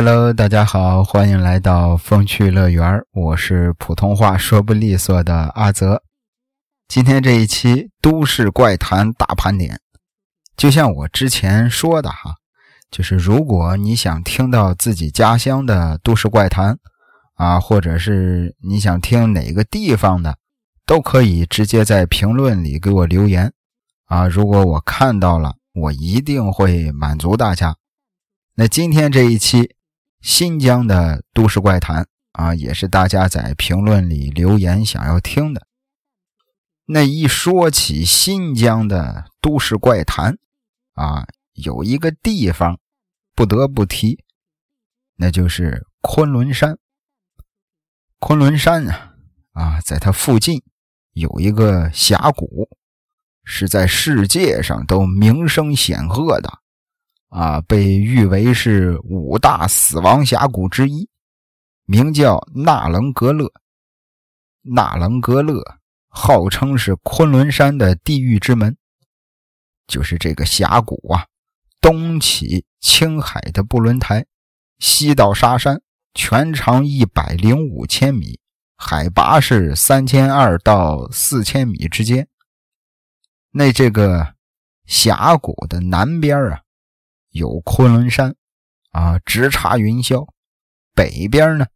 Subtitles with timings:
[0.00, 6.04] Hello，大家好，欢迎来到风趣乐园我是普通话说不利索的阿泽。
[6.86, 9.80] 今天这一期都市怪谈大盘点，
[10.56, 12.36] 就像我之前说的哈，
[12.92, 16.78] 就是如果你想听到自己家乡的都市怪谈
[17.34, 20.38] 啊，或者是你想听哪个地方的，
[20.86, 23.52] 都可以直接在评论里给我留言
[24.04, 24.28] 啊。
[24.28, 27.74] 如果我看到了，我一定会满足大家。
[28.54, 29.74] 那今天这一期。
[30.20, 35.66] 新疆的都市怪谈啊，也是大家在评论里留言想要听的。
[36.86, 40.38] 那一说起新疆的都市怪谈
[40.94, 42.80] 啊，有一个地方
[43.34, 44.24] 不得不提，
[45.16, 46.78] 那就是昆仑山。
[48.18, 49.14] 昆仑山啊，
[49.52, 50.62] 啊，在它附近
[51.12, 52.68] 有一个峡谷，
[53.44, 56.60] 是在世界上都名声显赫的。
[57.28, 61.08] 啊，被誉为是五大死亡峡谷之一，
[61.84, 63.52] 名叫纳棱格勒。
[64.62, 65.62] 纳棱格勒
[66.08, 68.76] 号称是昆仑山的地狱之门，
[69.86, 71.26] 就是这个峡谷啊，
[71.80, 74.24] 东起青海的布伦台，
[74.78, 75.82] 西到沙山，
[76.14, 78.40] 全长一百零五千米，
[78.76, 82.26] 海拔是三千二到四千米之间。
[83.50, 84.34] 那这个
[84.86, 86.62] 峡谷的南边啊。
[87.30, 88.34] 有昆仑山，
[88.90, 90.26] 啊，直插云霄；
[90.94, 91.66] 北边呢，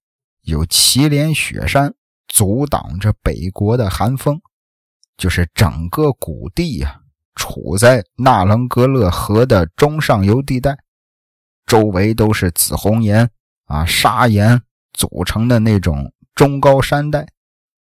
[0.42, 1.94] 有祁连雪山，
[2.28, 4.40] 阻挡着北国的寒风。
[5.18, 7.00] 就是整个谷地呀，
[7.34, 10.76] 处在纳棱格勒河的中上游地带，
[11.66, 13.30] 周围都是紫红岩
[13.66, 14.62] 啊、砂岩
[14.92, 17.28] 组成的那种中高山带，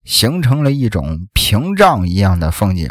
[0.03, 2.89] 形成了一种屏障一样的风景。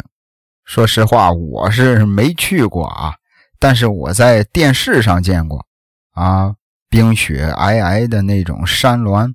[0.63, 3.15] 说实话，我是没去过啊。
[3.63, 5.65] 但是我在电视上见过，
[6.11, 6.53] 啊，
[6.89, 9.33] 冰雪皑皑的那种山峦，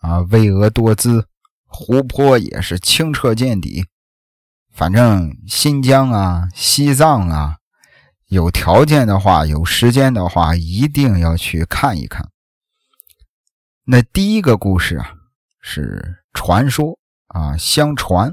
[0.00, 1.26] 啊，巍峨多姿，
[1.66, 3.84] 湖泊也是清澈见底。
[4.72, 7.56] 反正新疆啊、西藏啊，
[8.28, 12.28] 有条件的话、有时间的话，一定要去看一看。
[13.86, 15.12] 那第一个故事啊，
[15.60, 18.32] 是传说啊，相传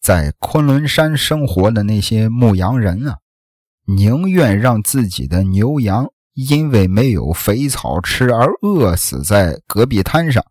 [0.00, 3.18] 在昆仑山生活的那些牧羊人啊。
[3.86, 10.44] 宁愿让自己的牛羊因为没有肥草吃而饿死在戈壁滩上，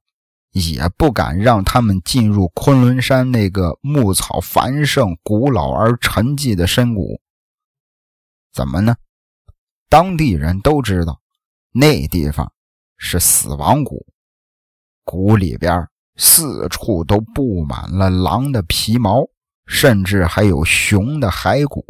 [0.51, 7.19] 也不敢让他们进入昆仑山那个牧草繁盛、古老而沉寂的深谷。
[8.53, 8.95] 怎么呢？
[9.90, 11.22] 当地人都知道，
[11.72, 12.51] 那地方
[12.97, 14.07] 是死亡谷，
[15.03, 19.28] 谷里边四处都布满了狼的皮毛，
[19.68, 21.84] 甚至还有熊的骸骨。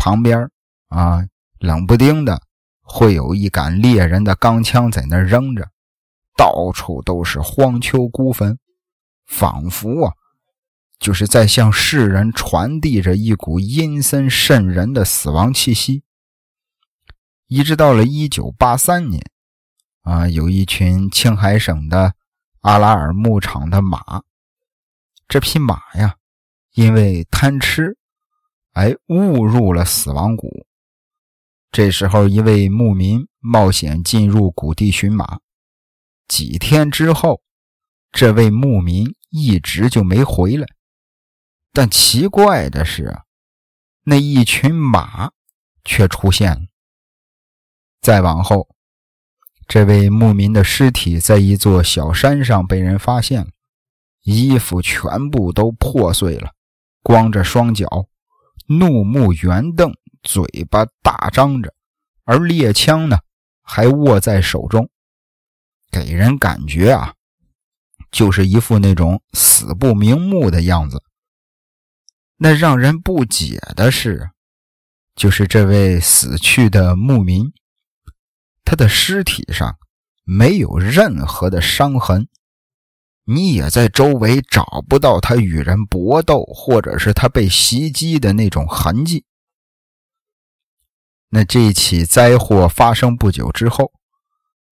[0.00, 0.50] 旁边
[0.88, 1.26] 啊，
[1.58, 2.40] 冷不丁的
[2.80, 5.68] 会有一杆猎人的钢枪在那扔着，
[6.38, 8.58] 到处都是荒丘孤坟，
[9.26, 10.14] 仿佛啊，
[10.98, 16.02] 就是在向世人传递着一股阴森渗人的死亡气息。
[17.46, 19.22] 一直到了一九八三年，
[20.00, 22.14] 啊，有一群青海省的
[22.62, 24.22] 阿拉尔牧场的马，
[25.28, 26.16] 这匹马呀，
[26.72, 27.98] 因为贪吃。
[28.72, 30.66] 哎，误入了死亡谷。
[31.72, 35.40] 这时候，一位牧民冒险进入谷地寻马。
[36.28, 37.42] 几天之后，
[38.12, 40.66] 这位牧民一直就没回来。
[41.72, 43.20] 但奇怪的是，
[44.04, 45.30] 那一群马
[45.84, 46.62] 却出现了。
[48.00, 48.68] 再往后，
[49.68, 53.50] 这位牧民的尸体在一座小山上被人发现了，
[54.22, 56.52] 衣服全部都破碎了，
[57.02, 58.08] 光着双脚。
[58.72, 61.74] 怒目圆瞪，嘴巴大张着，
[62.22, 63.18] 而猎枪呢
[63.62, 64.88] 还握在手中，
[65.90, 67.14] 给人感觉啊，
[68.12, 71.02] 就是一副那种死不瞑目的样子。
[72.36, 74.30] 那让人不解的是，
[75.16, 77.52] 就是这位死去的牧民，
[78.64, 79.76] 他的尸体上
[80.22, 82.28] 没有任何的伤痕。
[83.32, 89.24] 你也在周围找不到他与人搏斗，或者是他被袭击的那种痕迹。
[91.28, 93.92] 那这起灾祸发生不久之后，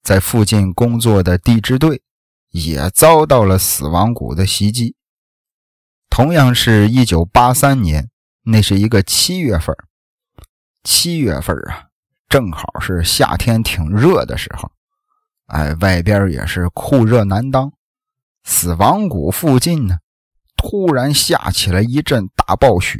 [0.03, 2.03] 在附近工作的地质队
[2.51, 4.97] 也遭到了死亡谷的袭击。
[6.11, 8.11] 同样是一九八三年，
[8.43, 9.77] 那是一个七月份。
[10.83, 11.85] 七月份啊，
[12.29, 14.73] 正好是夏天挺热的时候，
[15.47, 17.73] 哎，外边也是酷热难当。
[18.51, 19.99] 死亡谷附近呢，
[20.57, 22.99] 突然下起了一阵大暴雪，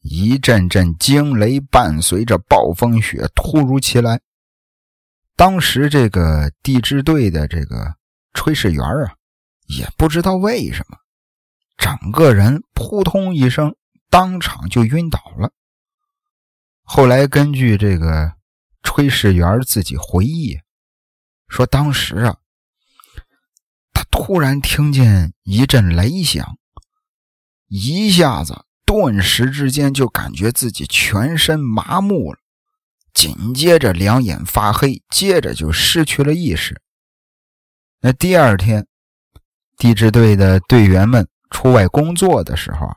[0.00, 4.20] 一阵阵惊雷伴随着暴风雪突如其来。
[5.34, 7.96] 当时这个地质队的这个
[8.34, 9.16] 炊事员啊，
[9.66, 10.96] 也不知道为什么，
[11.76, 13.74] 整个人扑通一声，
[14.08, 15.50] 当场就晕倒了。
[16.82, 18.32] 后来根据这个
[18.84, 20.56] 炊事员自己回忆，
[21.48, 22.36] 说当时啊，
[23.94, 26.58] 他突然听见一阵雷响，
[27.68, 32.38] 一下子，顿时之间就感觉自己全身麻木了。
[33.14, 36.82] 紧接着两眼发黑，接着就失去了意识。
[38.00, 38.86] 那第二天，
[39.78, 42.96] 地质队的队员们出外工作的时候啊，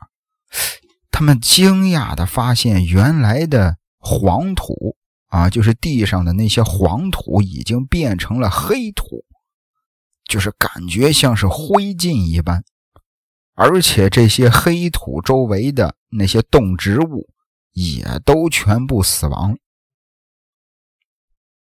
[1.12, 4.96] 他们惊讶的发现，原来的黄土
[5.28, 9.24] 啊，就是地上的那些黄土，已经变成了黑土，
[10.28, 12.62] 就是感觉像是灰烬一般。
[13.54, 17.28] 而且这些黑土周围的那些动植物，
[17.72, 19.58] 也都全部死亡。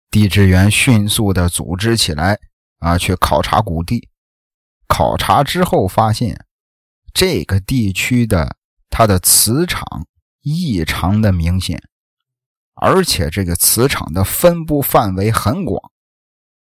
[0.10, 2.40] 地质员迅速的组织起来，
[2.80, 4.08] 啊，去考察谷地。
[4.88, 6.46] 考察之后发现，
[7.14, 8.58] 这个地区的
[8.90, 10.06] 它的磁场
[10.42, 11.82] 异常的明显，
[12.76, 15.92] 而且这个磁场的分布范围很广，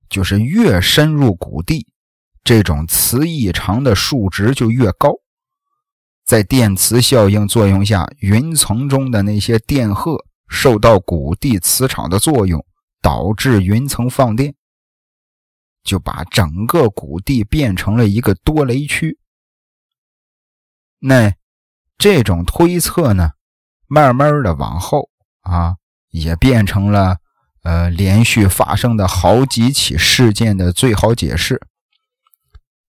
[0.09, 1.87] 就是越深入谷地，
[2.43, 5.11] 这种磁异常的数值就越高。
[6.25, 12.65] 在电磁效应作用下，云层中的那些电荷受到谷地磁场的作用。
[13.03, 14.53] 导致云层放电，
[15.83, 19.17] 就把整个谷地变成了一个多雷区。
[20.99, 21.33] 那
[21.97, 23.31] 这种推测呢，
[23.87, 25.09] 慢慢的往后
[25.41, 25.77] 啊，
[26.11, 27.17] 也变成了
[27.63, 31.59] 呃连续发生的好几起事件的最好解释。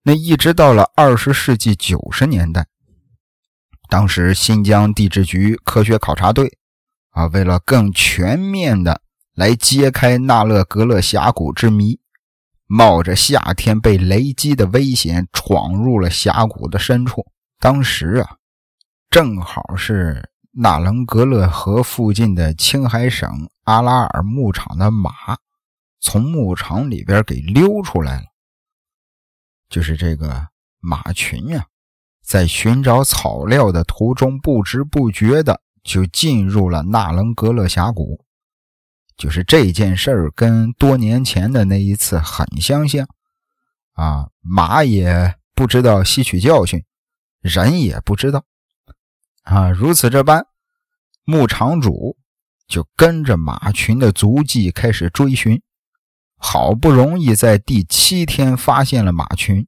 [0.03, 2.67] 那一直到了二十世纪九十年代，
[3.89, 6.59] 当时新疆地质局科学考察队
[7.11, 9.03] 啊，为了更全面的。
[9.35, 11.99] 来揭开纳勒格勒峡谷之谜，
[12.67, 17.25] 冒着夏天被雷击的危险，闯入了峡谷的深处。
[17.59, 18.37] 当时啊，
[19.09, 25.11] 正好是纳棱格勒河附近的青海省阿拉尔牧场的马
[25.99, 28.27] 从牧场里边给溜出来了。
[29.73, 30.49] 就是这个
[30.81, 31.65] 马群呀，
[32.23, 38.23] 在寻找草料的途中，不知不觉的就进入了纳棱格勒峡谷。
[39.17, 43.09] 就是这件事儿跟多年前的那一次很相像，
[43.95, 46.85] 啊，马也不知道吸取教训，
[47.41, 48.45] 人也不知道，
[49.45, 50.47] 啊，如此这般，
[51.25, 52.19] 牧场主
[52.69, 55.63] 就跟着马群的足迹开始追寻，
[56.45, 59.65] 好不容易在第七天发现了马群，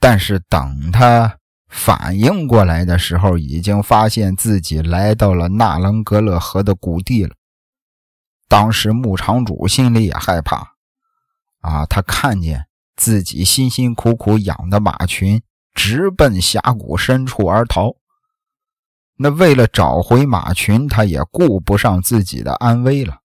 [0.00, 1.38] 但是等他
[1.68, 7.36] 反应过来的时候，已经发现自己来到了纳棱格勒河的谷地了。
[8.48, 10.74] 当时牧场主心里也害怕，
[11.60, 12.66] 啊，他看见
[12.96, 15.40] 自己辛辛苦苦养的马群
[15.72, 17.94] 直奔峡谷深处而逃。
[19.18, 23.20] 那为了找回马群，他也顾不上自己的安危了，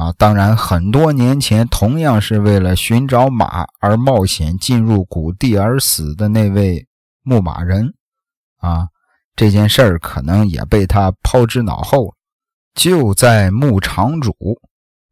[0.00, 6.86] 啊，当然，很多年前同样是为了寻找马而冒险进入谷地而死的那位
[7.22, 7.92] 牧马人，
[8.60, 8.88] 啊，
[9.36, 12.14] 这件事儿可能也被他抛之脑后。
[12.72, 14.34] 就在牧场主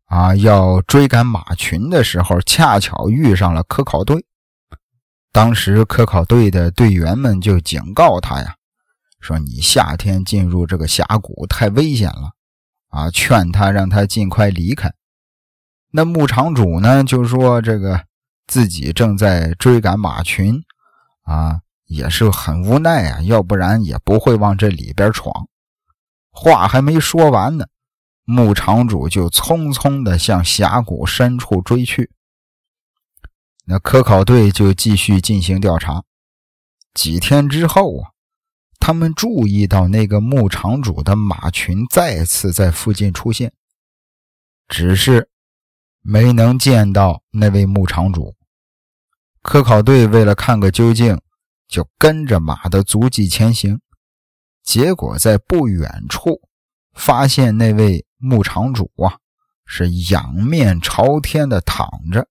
[0.06, 4.24] 啊要追赶马群的时候，恰巧遇上了科考队。
[5.32, 8.54] 当时科考队的队员们就警告他呀，
[9.20, 12.30] 说你夏天进入这个峡谷太危险了
[12.88, 14.92] 啊，劝他让他尽快离开。
[15.90, 18.04] 那牧场主呢就说这个
[18.46, 20.62] 自己正在追赶马群
[21.22, 25.48] 啊，也是很无奈啊，要不然也不会往这里边闯。
[26.30, 27.66] 话还没说完呢，
[28.24, 32.10] 牧场主就匆匆的向峡谷深处追去。
[33.64, 36.04] 那科考队就继续进行调查。
[36.94, 38.10] 几天之后啊，
[38.78, 43.52] 他们注意到那个牧场主的马群再次在附近出现，
[44.66, 45.28] 只是
[46.00, 48.34] 没能见到那位牧场主。
[49.42, 51.20] 科考队为了看个究竟，
[51.68, 53.80] 就跟着马的足迹前行。
[54.62, 56.40] 结果在不远处
[56.92, 59.16] 发现那位牧场主啊，
[59.64, 62.28] 是仰面朝天的躺着。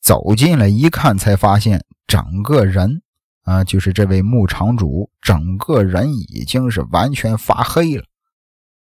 [0.00, 3.02] 走近了一看，才发现整个人
[3.44, 8.04] 啊，就是这位牧场主，整个人已经是完全发黑了，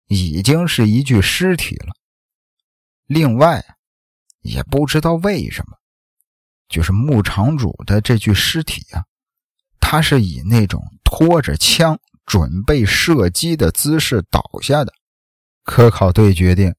[0.09, 1.95] 已经是一具尸体了。
[3.07, 3.65] 另外，
[4.43, 5.79] 也不知道为什么，
[6.69, 9.05] 就是牧场主的这具尸体啊，
[9.79, 11.99] 他是以那种拖着枪。
[12.27, 14.93] 准备射击的姿势倒下的，
[15.63, 16.75] 科考队决定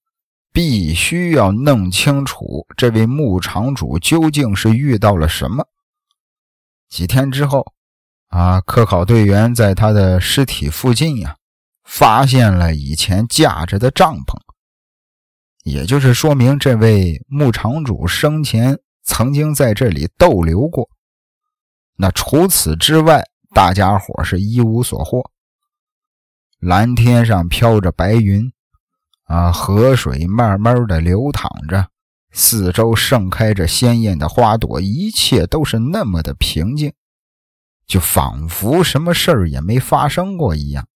[0.52, 5.66] 必须要弄清楚这位牧场主究竟是遇到了什么。
[6.90, 7.74] 几天之后，
[8.30, 11.36] 啊，科考队员在他的尸体附近呀，
[11.84, 14.40] 发现了以前架着的帐篷，
[15.64, 20.90] 也就是说明这位牧场主生前曾经在这里逗留过。
[21.98, 25.32] 那除此之外，大家伙是一无所获。
[26.60, 28.52] 蓝天上飘着白云，
[29.26, 31.90] 啊，河水慢慢的流淌着，
[32.40, 36.94] 四周盛开着鲜艳的花朵，一切都是那么的平静，
[37.88, 40.88] 就仿佛什么事儿也没发生过一样。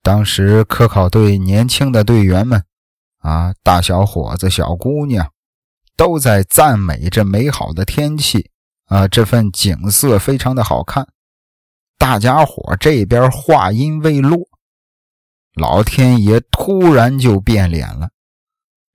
[0.00, 2.62] 当时科考队年轻的队员们，
[3.18, 5.32] 啊，大小伙子、小姑娘，
[5.96, 8.50] 都在赞美这美好的天气，
[8.86, 11.08] 啊，这份景色非常的好看。
[11.98, 14.38] 大家伙这边话音未落。
[15.54, 18.10] 老天爷突然就变脸了，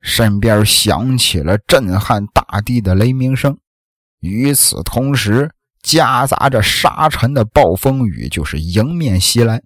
[0.02, 3.58] 身边响起了震撼大地的雷鸣声，
[4.20, 5.52] 与此同时，
[5.82, 9.62] 夹杂着沙尘的暴风雨就是迎面袭来。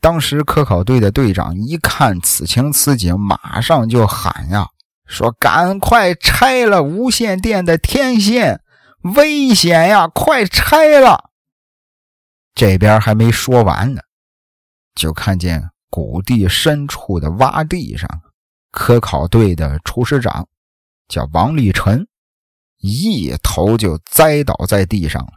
[0.00, 4.68] 当时科考队的队长一看此情此景，马上就喊呀
[5.06, 8.60] ：“说赶快拆了无线电的天线，
[9.16, 10.06] 危险呀！
[10.08, 11.30] 快拆了！”
[12.54, 14.02] 这边还没说完呢。
[14.94, 18.08] 就看见谷地深处的洼地上，
[18.74, 20.48] 科考队的厨师长
[21.06, 22.08] 叫王立臣，
[22.78, 25.32] 一头就栽倒在地上了。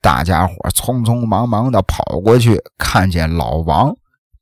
[0.00, 3.92] 大家伙匆匆忙忙的跑过去，看见老王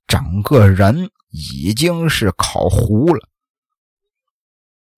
[0.07, 3.27] 整个人已经是烤糊了。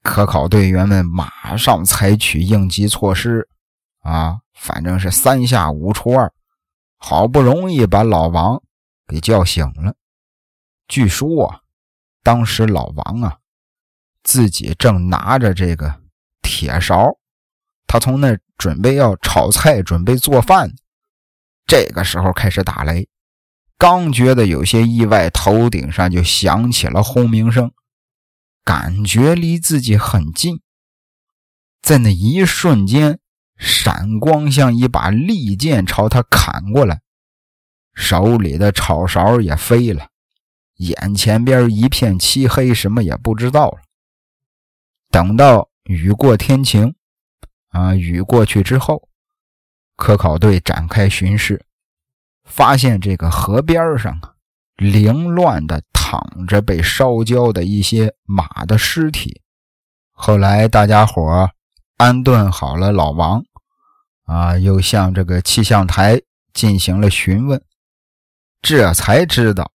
[0.02, 3.48] 科考队员们马上采取应急措施，
[4.00, 6.32] 啊，反正是三下五除二，
[6.96, 8.60] 好不容易把老王。
[9.06, 9.94] 给叫醒了。
[10.88, 11.60] 据说啊，
[12.22, 13.38] 当时老王啊，
[14.22, 16.02] 自己正拿着这个
[16.42, 17.18] 铁勺，
[17.86, 20.72] 他从那准备要炒菜，准备做饭。
[21.66, 23.08] 这个时候开始打雷，
[23.76, 27.72] 刚觉得有些意外，头顶上就响起了轰鸣声，
[28.64, 30.60] 感觉离自己很近。
[31.80, 33.20] 在那一瞬间，
[33.56, 37.00] 闪光像一把利剑朝他砍过来。
[37.94, 40.08] 手里的炒勺也飞了，
[40.78, 43.78] 眼前边一片漆黑，什么也不知道了。
[45.10, 46.94] 等到雨过天晴，
[47.68, 49.08] 啊，雨过去之后，
[49.96, 51.64] 科考队展开巡视，
[52.44, 54.34] 发现这个河边上啊，
[54.76, 59.42] 凌乱的躺着被烧焦的一些马的尸体。
[60.12, 61.48] 后来大家伙
[61.96, 63.42] 安顿好了老王，
[64.24, 66.20] 啊，又向这个气象台
[66.52, 67.60] 进行了询问。
[68.60, 69.72] 这才知道，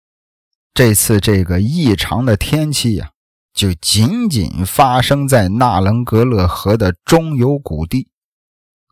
[0.74, 3.12] 这次这个异常的天气呀，
[3.54, 8.10] 就仅仅发生在纳棱格勒河的中游谷地。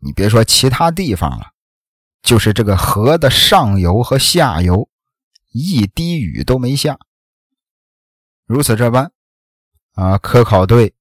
[0.00, 1.52] 你别说其他地方了，
[2.22, 4.88] 就是这个河的上游和下游，
[5.50, 6.96] 一滴雨都没下。
[8.46, 9.10] 如此这般，
[9.94, 10.94] 啊，科考队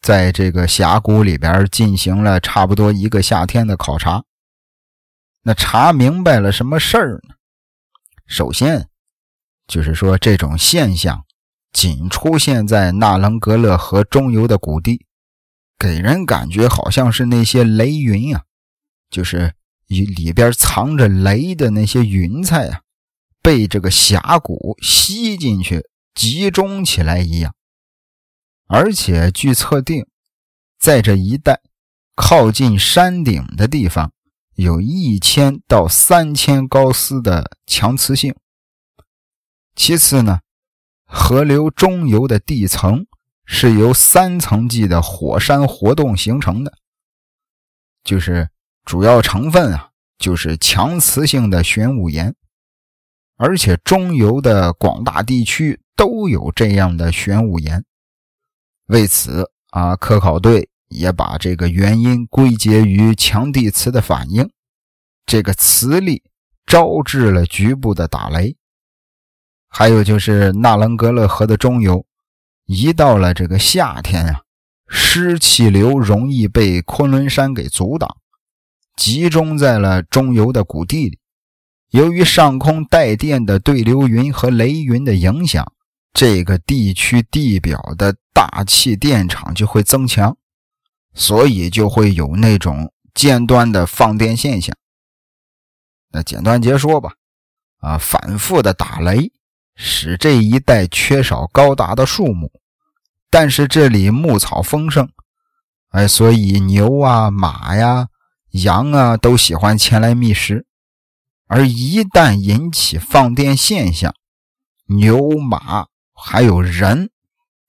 [0.00, 4.24] 在这个峡谷里边进行了差不多一个夏天的考察。
[5.42, 7.34] 那查明白了什么事儿呢？
[8.26, 8.88] 首先，
[9.72, 11.24] 就是说这种现象
[11.72, 15.06] 仅出现在纳棱格勒河中游的谷地，
[15.78, 18.42] 给人感觉好像是那些雷云啊，
[19.08, 19.54] 就是
[19.86, 22.82] 里里边藏着雷的那些云彩啊，
[23.40, 27.54] 被这个峡谷吸进去集中起来一样。
[28.68, 30.06] 而且据测定，
[30.78, 31.62] 在这一带
[32.14, 34.12] 靠近山顶的地方。
[34.54, 38.34] 有一千到三千高斯的强磁性。
[39.74, 40.40] 其次呢，
[41.06, 43.06] 河流中游的地层
[43.44, 46.72] 是由三层纪的火山活动形成的，
[48.04, 48.48] 就是
[48.84, 52.34] 主要成分啊，就是强磁性的玄武岩，
[53.36, 57.84] 而且中游的广大地区都有这样的玄武岩。
[58.86, 60.68] 为此啊，科考队。
[60.94, 64.50] 也把这个原因归结于强地磁的反应，
[65.24, 66.22] 这个磁力
[66.66, 68.54] 招致了局部的打雷。
[69.74, 72.04] 还有就是纳兰格勒河的中游，
[72.66, 74.42] 一到了这个夏天啊，
[74.86, 78.18] 湿气流容易被昆仑山给阻挡，
[78.94, 81.18] 集中在了中游的谷地里。
[81.90, 85.72] 由于上空带电的对流云和雷云的影响，
[86.12, 90.36] 这个地区地表的大气电场就会增强。
[91.14, 94.74] 所以就会有那种间断的放电现象。
[96.10, 97.12] 那简短截说吧，
[97.80, 99.30] 啊，反复的打雷
[99.74, 102.50] 使这一带缺少高大的树木，
[103.30, 105.08] 但是这里牧草丰盛，
[105.90, 108.08] 哎，所以牛啊、马呀、
[108.50, 110.66] 羊啊都喜欢前来觅食。
[111.46, 114.14] 而一旦引起放电现象，
[114.86, 117.10] 牛马还有人，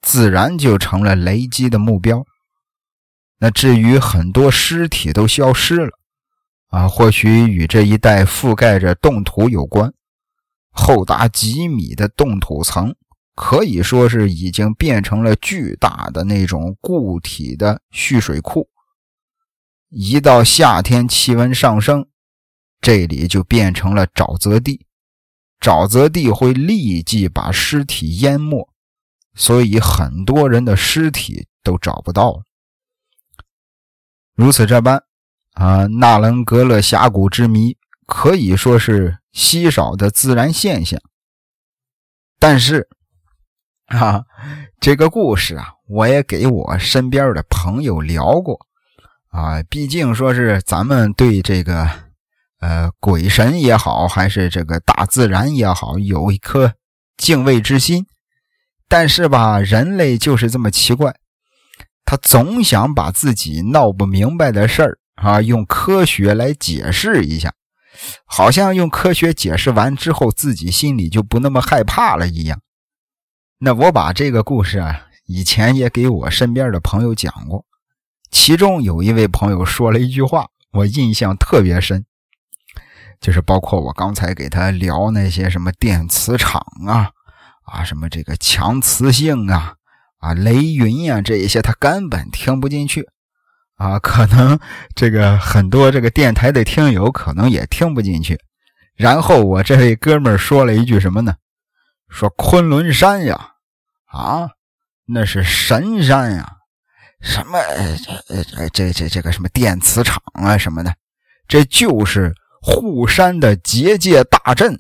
[0.02, 2.26] 自然就成了雷击的目标。
[3.40, 5.90] 那至于很多尸体都消失了，
[6.70, 9.94] 啊，或许与这一带覆盖着冻土有关。
[10.74, 12.94] 厚达几米的冻土层，
[13.36, 18.68] 可以说是已经变成了巨大的那种固体的蓄水库。
[19.90, 22.08] 一到夏天，气温上升，
[22.82, 24.88] 这里就变成了沼泽地。
[25.60, 28.68] 沼泽地会立即把尸体淹没，
[29.36, 32.44] 所以很多人的尸体都找不到了。
[34.36, 35.04] 如此这般，
[35.54, 37.78] 啊，纳伦格勒峡谷之谜
[38.08, 41.02] 可以说是稀少的自然现象。
[42.40, 42.88] 但是，
[43.88, 44.24] 啊，
[44.80, 48.58] 这个故事啊，我也给我身边的朋友聊过，
[49.28, 52.14] 啊，毕竟说是咱们对这个。
[52.60, 56.76] 呃，鬼神也好，还是这个大自然也好，有一颗
[57.18, 58.06] 敬畏之心。
[58.88, 61.14] 但是吧，人类就是这么奇怪，
[62.06, 67.54] 他总想把自己闹不明白的事儿啊，用科学来解释一下，
[68.26, 72.60] 好像用科学解释完之后，自己心里就不那么害怕了一样。
[73.60, 77.66] 那我把这个故事啊，以前也给我身边的朋友讲过，
[78.30, 82.06] 其中有一位朋友说了一句话，我印象特别深。
[83.22, 87.12] 就是包括我刚才给他聊那些什么电磁场啊，
[87.64, 89.76] 啊什么这个强磁性啊，
[90.18, 93.08] 啊雷云呀这一些，他根本听不进去，
[93.92, 94.58] 啊可能
[94.96, 98.40] 这个很多这个电台的听友可能也听不进去。
[98.96, 101.36] 然后我这位哥们说了一句什么呢？
[102.10, 103.52] 说昆仑山呀，
[104.06, 104.50] 啊
[105.06, 106.50] 那是神山呀，
[107.22, 107.60] 什么
[108.28, 110.94] 这这这这这个什么电磁场啊什么的，
[111.48, 112.34] 这就是。
[112.66, 114.80] 护山的结界大阵，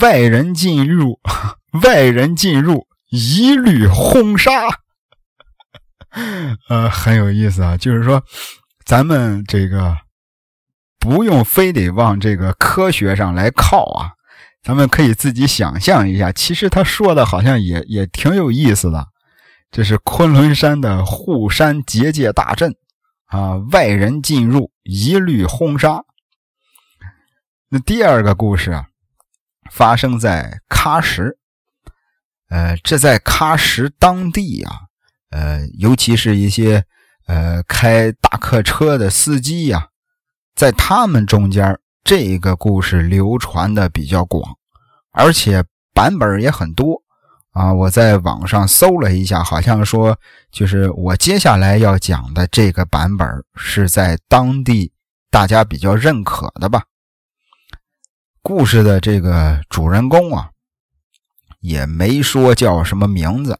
[0.00, 1.18] 外人进入，
[1.82, 4.52] 外人进入一律轰杀。
[6.68, 8.22] 呃，很有意思啊，就是说，
[8.84, 9.96] 咱们这个
[10.98, 14.12] 不用非得往这个科学上来靠啊，
[14.62, 16.30] 咱们可以自己想象一下。
[16.30, 19.08] 其实他说的好像也也挺有意思的。
[19.70, 22.76] 这是昆仑山的护山结界大阵
[23.26, 26.04] 啊，外人进入一律轰杀。
[27.68, 28.86] 那第二个故事啊，
[29.72, 31.36] 发生在喀什。
[32.50, 34.82] 呃，这在喀什当地啊，
[35.34, 36.84] 呃，尤其是一些
[37.26, 39.88] 呃开大客车的司机呀，
[40.54, 44.56] 在他们中间，这个故事流传的比较广，
[45.10, 47.02] 而且版本也很多
[47.50, 47.74] 啊。
[47.74, 50.16] 我在网上搜了一下，好像说
[50.52, 54.92] 就是我接下来要讲的这个版本是在当地
[55.32, 56.84] 大家比较认可的吧。
[58.40, 60.50] 故事的这个主人公啊，
[61.58, 63.58] 也没说叫什么名字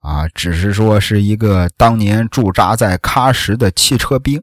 [0.00, 4.42] 啊，只是说是一个当年驻扎在喀什的汽车兵，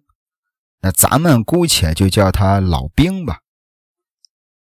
[0.82, 3.40] 那咱们姑且就叫他老兵吧。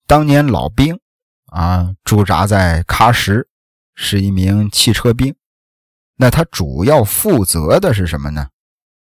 [0.07, 1.01] 当年老兵
[1.47, 3.49] 啊，驻扎在喀什，
[3.95, 5.35] 是一名汽车兵。
[6.17, 8.49] 那他主要负责的是什么呢？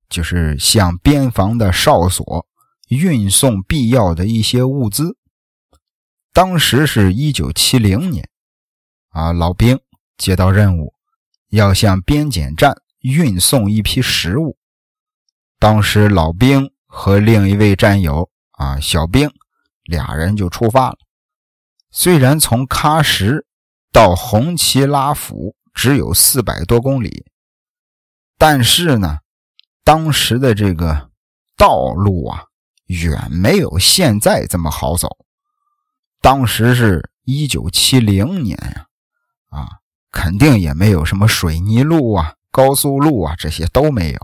[0.10, 2.46] 就是向边防的哨所
[2.90, 5.18] 运送必要的一些物资。
[6.34, 8.30] 当时是一九七零年，
[9.10, 9.80] 啊，老兵
[10.18, 10.94] 接到任务，
[11.50, 14.58] 要向边检站运送一批食物。
[15.60, 19.30] 当时老兵和另一位战友啊，小兵
[19.84, 20.98] 俩人就出发了。
[21.90, 23.46] 虽然从喀什
[23.92, 27.26] 到红旗拉府只有四百多公里，
[28.38, 29.20] 但是呢，
[29.84, 31.10] 当时的这个
[31.56, 32.44] 道路啊，
[32.88, 35.08] 远没有现在这么好走。
[36.22, 38.88] 当时是一九七零年呀，
[39.50, 39.77] 啊，
[40.12, 44.20] 肯定也没有什么水泥路啊、高速路啊，这些都没有。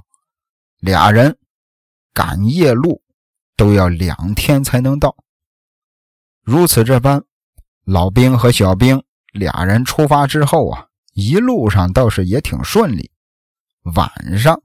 [0.80, 1.38] 俩人
[2.14, 3.02] 赶夜路
[3.56, 5.16] 都要两天才能到。
[6.42, 7.24] 如此这般，
[7.86, 13.12] 老兵和小兵俩人出发之后啊，一路上倒是也挺顺利。
[13.96, 14.62] 晚上，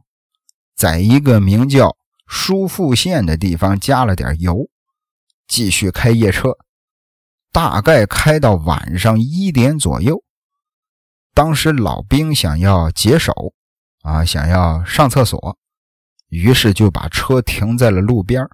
[0.74, 4.68] 在一个名叫舒富县的地方加了点油，
[5.46, 6.57] 继续开夜车。
[7.50, 10.22] 大概开到晚上一点左右，
[11.38, 13.33] 当时老兵想要解手，
[14.03, 15.57] 啊，想要上厕所，
[16.31, 18.44] 于是就把车停在了路边。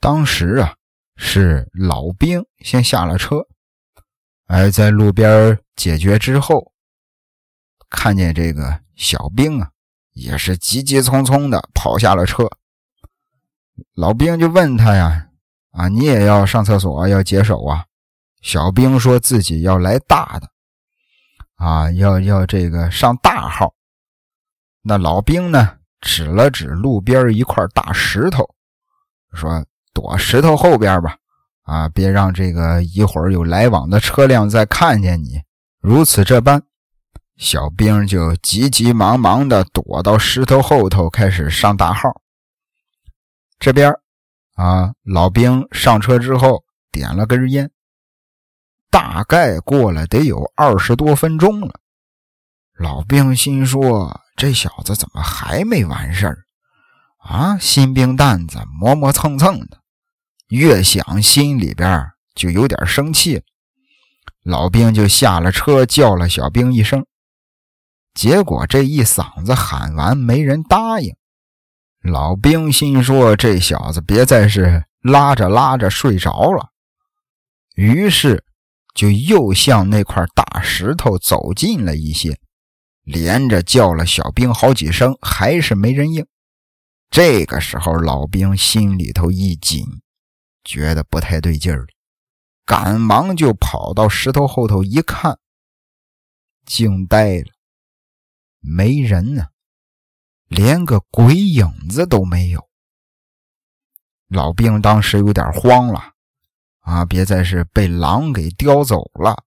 [0.00, 0.74] 当时啊，
[1.16, 3.46] 是老兵先下了车，
[4.46, 6.72] 哎，在路边解决之后，
[7.90, 9.68] 看见这个小兵啊，
[10.14, 12.48] 也是急急匆匆的跑下了车。
[13.94, 15.28] 老兵就问他呀
[15.72, 17.84] ：“啊，你也要上厕所，要解手啊？”
[18.40, 20.48] 小兵说自己要来大的，
[21.64, 23.72] 啊，要要这个上大号。
[24.82, 28.46] 那老兵呢，指了指路边一块大石头，
[29.32, 31.16] 说：“躲石头后边吧，
[31.62, 35.40] 啊，别让这个一会儿有来往的车辆再看见你。”
[35.80, 36.62] 如此这般，
[37.38, 42.10] 小兵就急急忙忙的躲到石头后头，开始上大号。
[43.58, 43.90] 这边，
[44.56, 47.70] 啊，老兵上车之后点了根烟。
[48.94, 51.80] 大概过了得有二十多分钟了，
[52.78, 56.38] 老兵心说：“这小子怎么还没完事儿？
[57.18, 59.80] 啊，新兵蛋子磨磨蹭蹭的。”
[60.46, 63.42] 越想心里边就有点生气。
[64.44, 67.04] 老兵就下了车，叫了小兵一声。
[68.14, 71.16] 结果这一嗓子喊完，没人答应。
[72.00, 76.68] 老兵心说：“这小子别再是拉着拉着睡着了。”
[77.74, 78.44] 于是。
[78.94, 82.38] 就又向那块大石头走近了一些，
[83.02, 86.24] 连着叫了小兵好几声，还是没人应。
[87.10, 89.84] 这个时候，老兵心里头一紧，
[90.62, 91.86] 觉得不太对劲儿
[92.64, 95.38] 赶忙就跑到石头后头一看，
[96.64, 97.52] 惊呆了，
[98.60, 99.48] 没人呢，
[100.48, 102.68] 连个鬼影子都没有。
[104.28, 106.13] 老兵当时有点慌了。
[106.84, 107.04] 啊！
[107.04, 109.42] 别再是被狼给叼走了，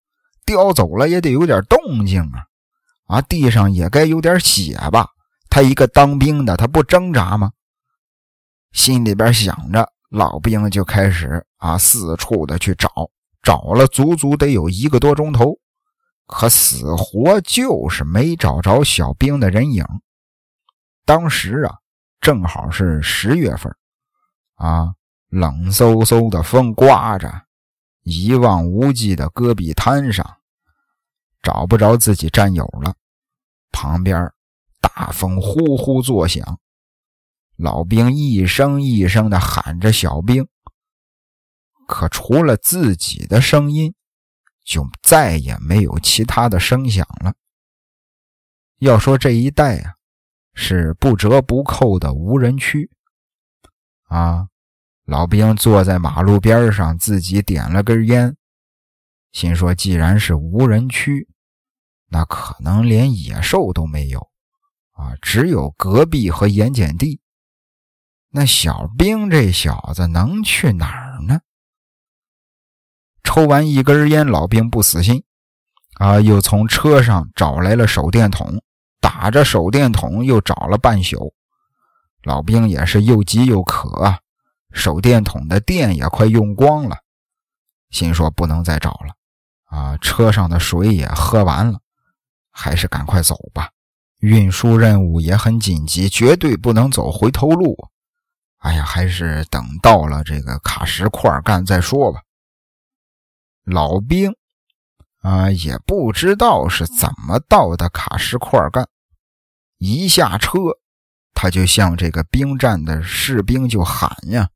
[0.45, 2.45] 叼走了也得有点动静啊！
[3.07, 5.07] 啊，地上也该有点血吧？
[5.49, 7.51] 他一个当兵的，他不挣扎吗？
[8.73, 12.89] 心里边想着，老兵就开始啊四处的去找，
[13.41, 15.57] 找了足足得有一个多钟头，
[16.25, 19.85] 可死活就是没找着小兵的人影。
[21.05, 21.75] 当时啊，
[22.19, 23.73] 正好是十月份，
[24.55, 24.93] 啊。
[25.29, 27.47] 冷飕飕的风刮着，
[28.03, 30.37] 一望无际的戈壁滩上，
[31.41, 32.95] 找不着自己战友了。
[33.71, 34.31] 旁边
[34.79, 36.59] 大风呼呼作响，
[37.57, 40.47] 老兵一声一声的喊着小兵，
[41.87, 43.93] 可除了自己的声音，
[44.63, 47.33] 就再也没有其他的声响了。
[48.79, 49.95] 要说这一带啊，
[50.53, 52.89] 是不折不扣的无人区
[54.03, 54.47] 啊。
[55.07, 58.35] 老兵坐在马路边上，自己点了根烟，
[59.31, 61.29] 心说：“既然是无人区，
[62.09, 64.19] 那可能连野兽都没有
[64.91, 67.21] 啊，只有戈壁和盐碱地。
[68.31, 71.39] 那小兵这小子能去哪儿呢？”
[73.23, 75.23] 抽完一根烟，老兵不死心
[75.99, 78.61] 啊，又从车上找来了手电筒，
[78.99, 81.33] 打着手电筒又找了半宿。
[82.23, 84.19] 老兵也是又急又渴啊。
[84.77, 86.97] 手电筒的电也快用光了，
[87.89, 89.15] 心说不能再找了
[89.65, 89.97] 啊！
[89.97, 91.79] 车上的水也喝完了，
[92.51, 93.71] 还是赶快走吧。
[94.19, 97.75] 运输任务也很紧急，绝对不能走回头路。
[98.59, 102.21] 哎呀，还是等到了这个卡什库尔干再说吧。
[103.63, 104.33] 老兵
[105.21, 108.87] 啊，也不知道是怎么到的卡什库尔干，
[109.77, 110.57] 一下车，
[111.33, 114.49] 他就向这个兵站的士兵就喊呀。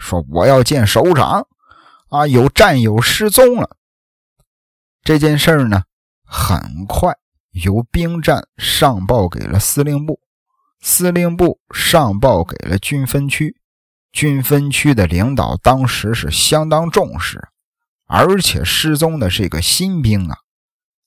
[0.00, 1.46] 说我要见首长，
[2.08, 3.76] 啊，有战友失踪了。
[5.04, 5.82] 这件事儿呢，
[6.24, 7.14] 很快
[7.52, 10.18] 由兵站上报给了司令部，
[10.80, 13.56] 司令部上报给了军分区，
[14.10, 17.48] 军分区的领导当时是相当重视，
[18.06, 20.38] 而且失踪的是一个新兵啊，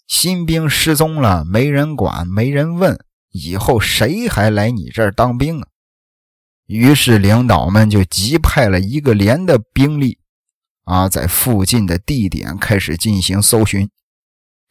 [0.07, 5.67] 新兵失踪了，没人管，没人问，以后谁还来你这儿当兵啊？
[6.65, 10.17] 于是，领导们就急派了一个连的兵力，
[10.85, 13.89] 啊，在附近的地点开始进行搜寻，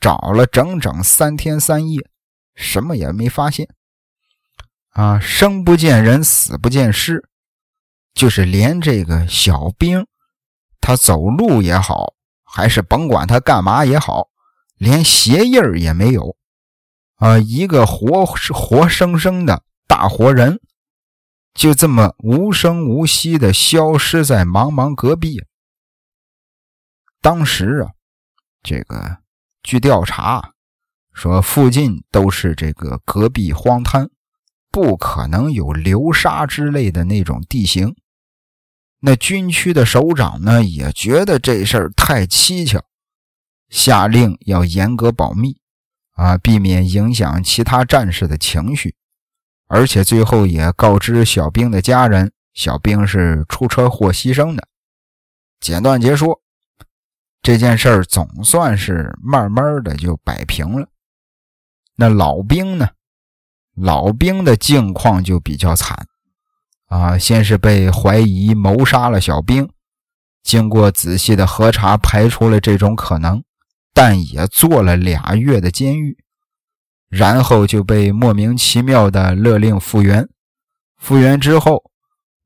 [0.00, 2.08] 找了整整三天三夜，
[2.54, 3.68] 什么也没发现。
[4.90, 7.28] 啊，生不见人，死不见尸，
[8.14, 10.06] 就是连这个小兵，
[10.80, 14.28] 他走路也好，还是甭管他干嘛也好，
[14.76, 16.36] 连鞋印也没有。
[17.16, 20.58] 啊，一个活活生生的大活人。
[21.54, 25.44] 就这么无声无息的消失在茫茫戈壁。
[27.20, 27.90] 当时啊，
[28.62, 29.18] 这个
[29.62, 30.54] 据调查
[31.12, 34.10] 说，附近都是这个戈壁荒滩，
[34.70, 37.94] 不可能有流沙之类的那种地形。
[39.00, 42.82] 那军区的首长呢，也觉得这事儿太蹊跷，
[43.68, 45.58] 下令要严格保密
[46.12, 48.94] 啊，避免影响其他战士的情绪，
[49.74, 54.68] 而且最后也告知小兵的家人，小兵是出车祸牺牲的。
[55.60, 56.42] 简短截说，
[57.40, 60.88] 这件事儿总算是慢慢的就摆平了。
[61.96, 62.90] 那老兵呢？
[63.74, 66.06] 老兵的境况就比较惨
[66.88, 69.70] 啊，先是被怀疑谋杀了小兵，
[70.42, 73.42] 经过仔细的核查，排除了这种可能。
[73.94, 76.18] 但也坐了俩月的监狱，
[77.12, 80.26] 然后就被莫名其妙的勒令复员。
[80.96, 81.84] 复员之后，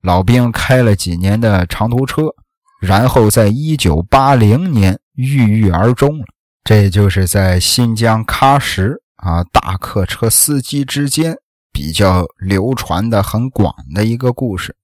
[0.03, 2.35] 老兵开了几年的长途车，
[2.81, 6.25] 然后在一九八零年郁郁而终了。
[6.65, 11.37] 这就是在新疆喀什啊大客车司机之间
[11.73, 14.75] 比较流传的很广的一个故事。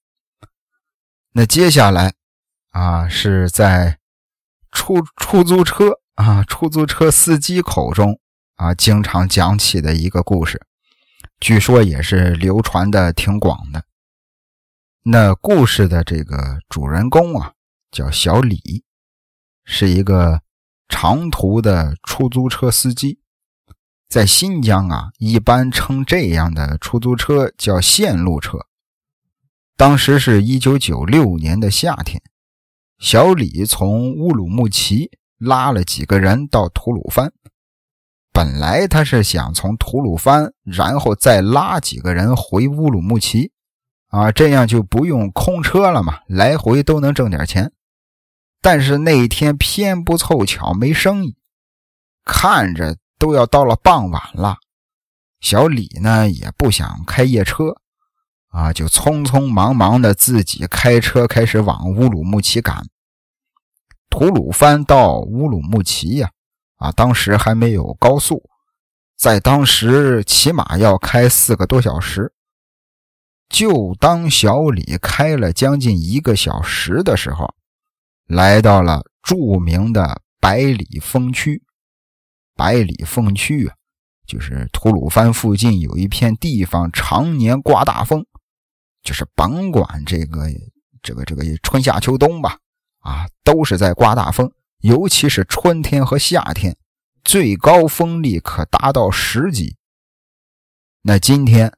[1.32, 2.12] 那接下来
[2.70, 3.98] 啊是在
[4.70, 5.98] 出出租车。
[6.14, 8.20] 啊，出租车司机口中
[8.62, 10.64] 啊，经常讲起的一个故事，
[11.40, 13.82] 据说也是流传的挺广的。
[15.02, 17.54] 那故事的这个主人公啊，
[17.90, 18.84] 叫小李，
[19.64, 20.42] 是一个
[20.88, 23.18] 长途的出租车司机，
[24.08, 28.68] 在新疆啊，一般称这样的出租车叫线路车。
[29.76, 32.22] 当时是一九九六年的夏天，
[33.00, 35.10] 小李从乌鲁木齐。
[35.44, 37.32] 拉了几个人到吐鲁番，
[38.32, 43.52] 本来他是想从吐鲁番，然后再拉几个人回乌鲁木齐，
[44.08, 47.72] 啊，这样就不用空车了嘛，来回都能挣点钱。
[48.62, 51.36] 但是那一天偏不凑巧没生意，
[52.24, 54.56] 看着都要到了傍晚了，
[55.40, 57.76] 小李呢也不想开夜车，
[58.48, 62.86] 啊，就匆匆忙忙的自己开车开始往乌鲁木齐赶。
[64.08, 66.30] 吐鲁番到乌鲁木齐呀，
[66.82, 68.42] 啊当时还没有高速，
[69.16, 72.32] 在当时起码要开四个多小时。
[73.48, 77.54] 就当小李开了将近一个小时的时候，
[78.26, 81.62] 来到了著名的百里风区。
[82.56, 83.74] 百里风区啊，
[84.26, 88.24] 就是吐鲁番附近有一片地方常年刮大风，
[89.02, 90.48] 就是甭管这个
[91.00, 92.58] 这个这个春夏秋冬吧。
[93.00, 94.50] 啊，都是在刮大风，
[94.82, 96.76] 尤其是春天和夏天，
[97.22, 99.76] 最高风力可达到十级。
[101.02, 101.72] 那今天，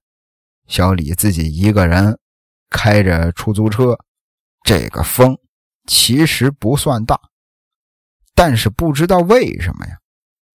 [0.66, 2.18] 小李自己一个人
[2.70, 3.98] 开着出租车，
[4.62, 5.36] 这个风
[5.86, 7.20] 其实不算大，
[8.34, 9.98] 但是不知道为什么呀，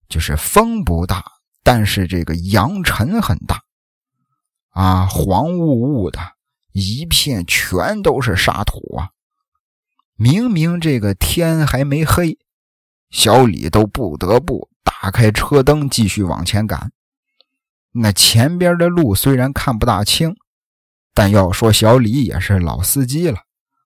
[0.08, 1.24] 就是风不大，
[1.64, 3.62] 但是这个扬尘很大，
[4.72, 6.20] 啊，黄雾雾的
[6.72, 9.12] 一片，全都是沙土啊。
[10.22, 12.38] 明明这个天还没黑，
[13.10, 16.92] 小李都不得不打开车灯继续往前赶。
[17.94, 20.36] 那前边的路虽然看不大清，
[21.14, 23.40] 但要说小李也是老司机了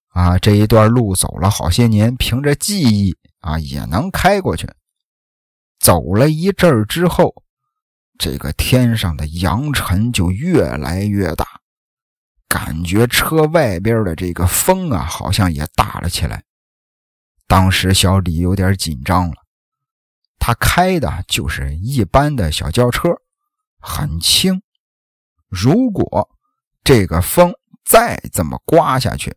[0.07, 4.67] 啊，这一段路走了好些年，凭着记忆啊也能开过去。
[5.79, 7.43] 走了一阵儿之后，
[8.17, 11.45] 这个天上的扬尘就越来越大。
[12.53, 16.43] 感觉车外边的这个风啊，好像也大了起来。
[17.47, 19.33] 当时小李有点紧张了，
[20.37, 23.09] 他开的就是一般的小轿车，
[23.79, 24.61] 很轻。
[25.49, 26.29] 如果
[26.83, 27.51] 这个风
[27.83, 29.35] 再这么刮下去，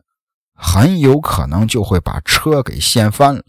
[0.52, 3.42] 很有可能就会把车给掀翻了。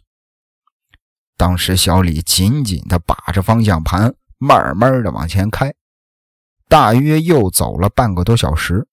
[1.35, 5.73] 当时小李紧紧地把着方向盘，慢慢的往前开，
[6.69, 8.87] 大约又走了半个多小时。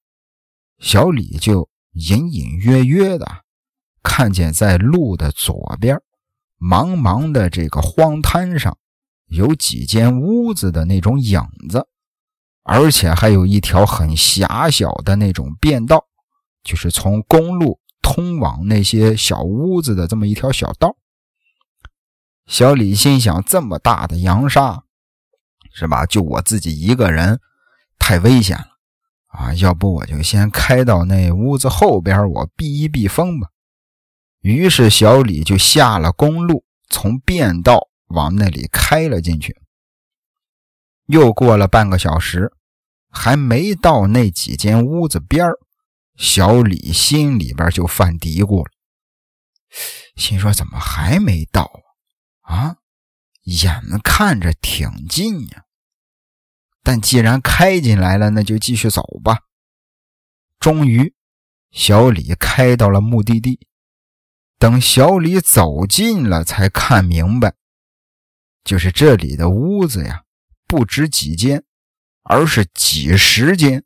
[0.78, 3.26] 小李就隐隐约约的
[4.02, 5.96] 看见，在路的左边，
[6.58, 8.76] 茫茫的这个荒滩上，
[9.26, 11.86] 有几间屋子的那种影子，
[12.62, 16.04] 而且还有一条很狭小的那种便道，
[16.62, 20.96] 就是从公路通往那些小屋子的这么一条小道。
[22.46, 24.84] 小李心想：这么大的扬沙，
[25.72, 26.04] 是吧？
[26.04, 27.40] 就我自己一个人，
[27.98, 28.73] 太危险了。
[29.36, 33.48] 啊，要不我就先开到那屋子后边，我避一避风吧。
[34.40, 39.56] 于是小李就下了公路，从便道往那里开了进去。
[41.06, 42.52] 又过了半个小时，
[43.10, 45.44] 还没到那几间屋子边
[46.14, 48.70] 小李心里边就犯嘀咕了，
[50.14, 51.68] 心说怎么还没到
[52.42, 52.54] 啊？
[52.54, 52.76] 啊，
[53.42, 55.64] 眼看着挺近呀。
[56.84, 59.38] 但既然开进来了，那就继续走吧。
[60.60, 61.14] 终于，
[61.72, 63.66] 小李开到了目的地。
[64.58, 67.54] 等小李走近了，才看明白，
[68.62, 70.24] 就是这里的屋子呀，
[70.66, 71.64] 不止几间，
[72.22, 73.84] 而是几十间，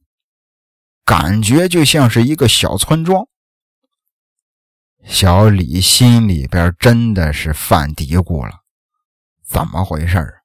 [1.05, 3.29] 感觉就像是一个小村庄。
[5.05, 8.65] 小李心里边真的是犯嘀咕了：
[9.45, 10.38] 怎么回事啊？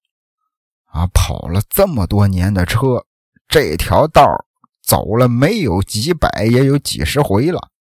[0.93, 3.03] 啊跑了这么多年的车，
[3.47, 4.45] 这条道
[4.83, 7.71] 走了没有几百，也有几十回了，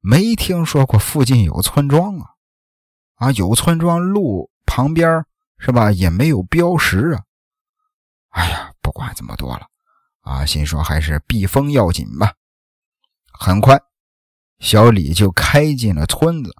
[0.00, 2.26] 没听说过附近有村庄啊！
[3.16, 5.24] 啊，有村庄路旁边
[5.58, 5.90] 是吧？
[5.90, 7.22] 也没有标识啊！
[8.30, 9.66] 哎呀，不管这么多了
[10.20, 12.34] 啊，心说还是避风要紧吧。
[13.32, 13.80] 很快。
[14.60, 16.54] 小李就开进了村子，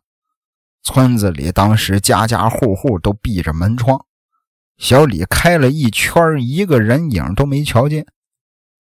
[0.82, 4.04] 村子里当时家家户户都闭着门窗。
[4.78, 8.06] 小李开了一圈，一个人影都没瞧见。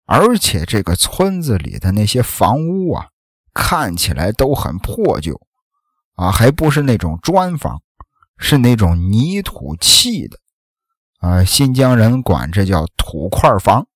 [0.06, 3.08] 而且这个村子里的那些房屋啊，
[3.54, 5.40] 看起来都很破旧，
[6.16, 7.82] 啊，还不是那种砖房，
[8.38, 10.38] 是那种泥土砌的，
[11.20, 13.88] 啊，新疆人管这叫土块房，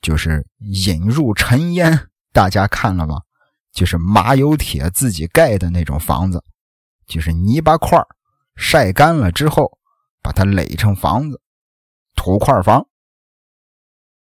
[0.00, 2.08] 就是引入尘烟。
[2.32, 3.20] 大家看了吗？
[3.72, 6.42] 就是马油铁自己盖的那种房子，
[7.06, 8.00] 就是泥巴块
[8.56, 9.78] 晒干了之后，
[10.22, 11.40] 把它垒成房子，
[12.14, 12.86] 土块房。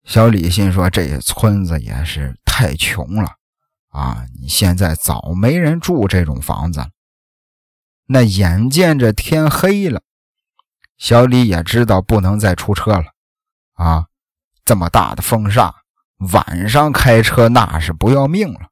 [0.05, 3.37] 小李心说：“这村子也是太穷了
[3.89, 4.25] 啊！
[4.41, 6.91] 你现在早没人住这种房子了。”
[8.09, 10.03] 那眼见着天黑了，
[10.97, 13.07] 小李也知道不能再出车了
[13.75, 14.07] 啊！
[14.65, 15.75] 这么大的风沙，
[16.33, 18.69] 晚上开车那是不要命了。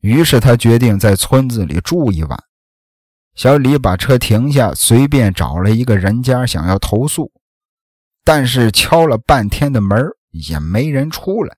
[0.00, 2.42] 于是他决定在村子里住一晚。
[3.34, 7.32] 小李把车停下，随便找了一个人家，想要投诉，
[8.22, 11.56] 但是敲了半天的门也没人出来。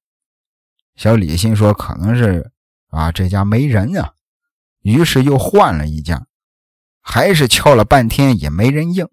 [0.95, 2.51] 小李心说：“可能是
[2.89, 4.15] 啊，这家没人啊。”
[4.81, 6.27] 于是又换了一家，
[7.03, 9.07] 还是敲了半天也没人应。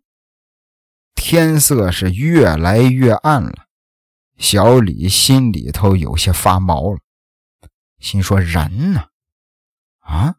[1.15, 3.65] 天色是越来越暗了，
[4.38, 6.99] 小李心里头有些发毛了，
[7.99, 9.08] 心说：“人呢？”
[9.99, 10.36] 啊！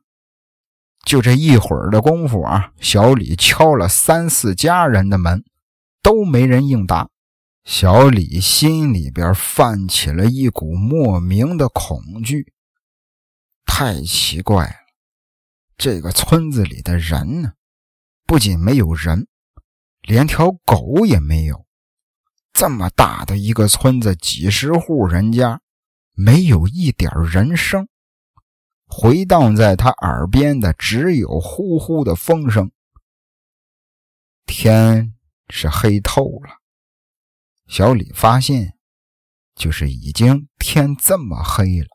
[1.04, 5.44] 就这一会儿的功夫啊，小李敲了三四家人的门，
[6.02, 7.08] 都没人应答。
[7.64, 12.52] 小李心里边泛起了一股莫名的恐惧。
[13.66, 14.74] 太奇怪了，
[15.76, 17.52] 这个村子里的人呢，
[18.26, 19.26] 不仅没有人，
[20.02, 21.64] 连条狗也没有。
[22.52, 25.60] 这么大的一个村子，几十户人家，
[26.12, 27.88] 没有一点人声。
[28.96, 32.70] 回荡在他耳边的只有呼呼的风声。
[34.46, 35.16] 天
[35.48, 36.60] 是黑透了，
[37.66, 38.78] 小李发现，
[39.56, 41.88] 就是已经天这么黑了，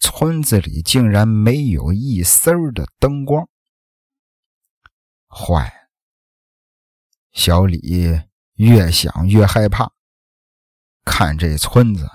[0.00, 3.46] 村子里竟然没有一丝儿的灯光。
[5.28, 5.90] 坏！
[7.32, 8.22] 小李
[8.54, 9.92] 越想越害怕，
[11.04, 12.08] 看这村子，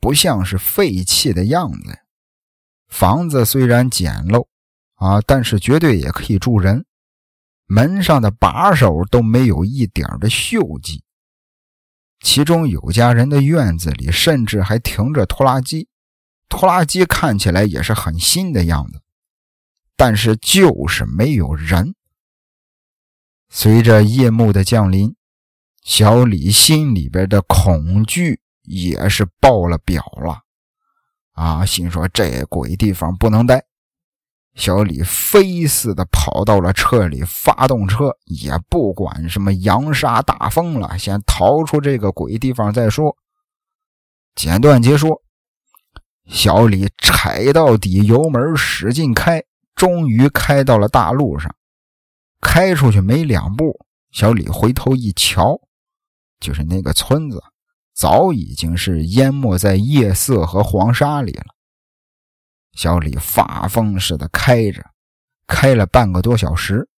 [0.00, 2.05] 不像是废弃的样子。
[2.98, 4.46] 房子虽然简陋
[4.94, 6.86] 啊，但是绝对也可以住人。
[7.66, 11.04] 门上的把手都没有一点的锈迹，
[12.20, 15.88] 其中有家人的院子里甚至还停着拖拉机，
[16.48, 19.02] 拖拉机看起来也是很新的样子，
[19.94, 21.94] 但是就是没有人。
[23.50, 25.14] 随着夜幕的降临，
[25.82, 30.45] 小李心里边的恐惧也是爆了表了。
[31.36, 31.64] 啊！
[31.64, 33.62] 心说这鬼地方不能待，
[34.54, 43.14] 小李飞似的跑到了车里，发动车，也不管什么扬沙大风了，先逃出这个鬼地方再说。
[44.34, 45.22] 简短结束，
[46.26, 49.44] 小李踩到底油门，使劲开，
[49.74, 51.54] 终于开到了大路上。
[52.40, 53.78] 开出去没两步，
[54.10, 55.60] 小李回头一瞧，
[56.40, 57.42] 就是那个村子。
[57.96, 61.46] 早已经是淹没在夜色和黄沙里了。
[62.74, 64.90] 小李发疯似的开着，
[65.46, 66.90] 开了半个多小时，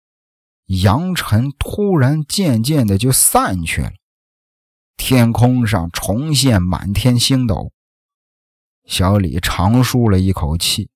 [0.66, 3.92] 扬尘突然渐渐的就散去了，
[4.96, 7.72] 天空上重现满天星斗。
[8.84, 10.90] 小李长舒了一口气，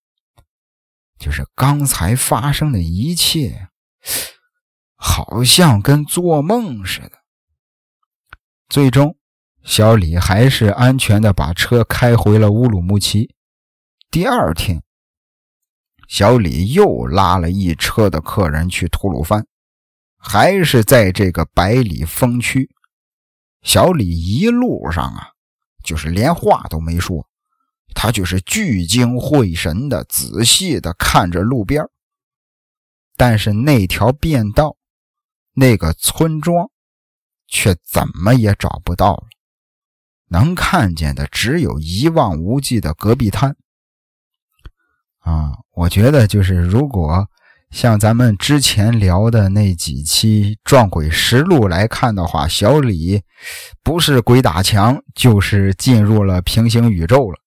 [1.17, 3.69] 就是刚才发生的一切，
[4.97, 7.13] 好像跟做梦似的。
[8.69, 9.17] 最终。
[9.65, 13.35] 小李还是安全的把车开回了乌鲁木齐。
[14.11, 14.83] 第二天，
[16.09, 19.47] 小李又拉了一车的客人去吐鲁番，
[20.19, 22.71] 还是在这个百里风区。
[23.63, 25.29] 小李一路上啊，
[25.85, 27.27] 就是连话都没说，
[27.95, 31.85] 他就是聚精会神的、仔细的看着路边。
[33.17, 34.77] 但是那条便道，
[35.55, 36.69] 那个村庄。
[37.55, 39.25] 却怎么也找不到了。
[40.33, 43.55] 能看见的只有一望无际的戈壁滩。
[45.21, 47.29] 啊，我觉得就是如果
[47.71, 53.23] 像咱们之前聊的那几期《撞鬼实录》来看的话，小李
[53.85, 57.39] 不是鬼打墙，就是进入了平行宇宙了。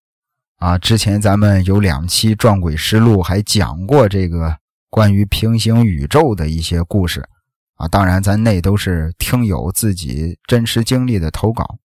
[0.58, 4.56] 啊，之前咱们有两期《撞鬼实录》还讲过这个
[4.90, 7.28] 关于平行宇宙的一些故事。
[7.76, 11.78] 啊，当然，咱那都是听友自己真实经历的投稿。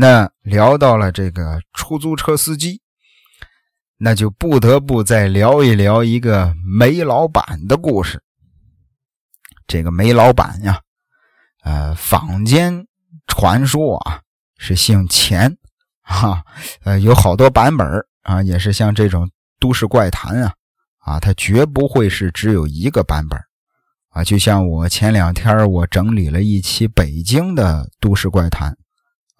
[0.00, 2.80] 那聊到了这个出租车司机。
[4.02, 8.22] 那就不得不再聊一聊一个煤老板的故事。
[9.66, 10.80] 这个煤老板呀，
[11.64, 12.86] 呃，坊间
[13.26, 14.22] 传说啊
[14.56, 15.54] 是姓钱，
[16.00, 16.42] 哈，
[16.82, 17.86] 呃，有好多版本
[18.22, 20.54] 啊，也是像这种都市怪谈啊，
[21.00, 23.38] 啊，它绝不会是只有一个版本
[24.08, 24.24] 啊。
[24.24, 28.74] 就像我前两天我整理了一期北京的都市怪谈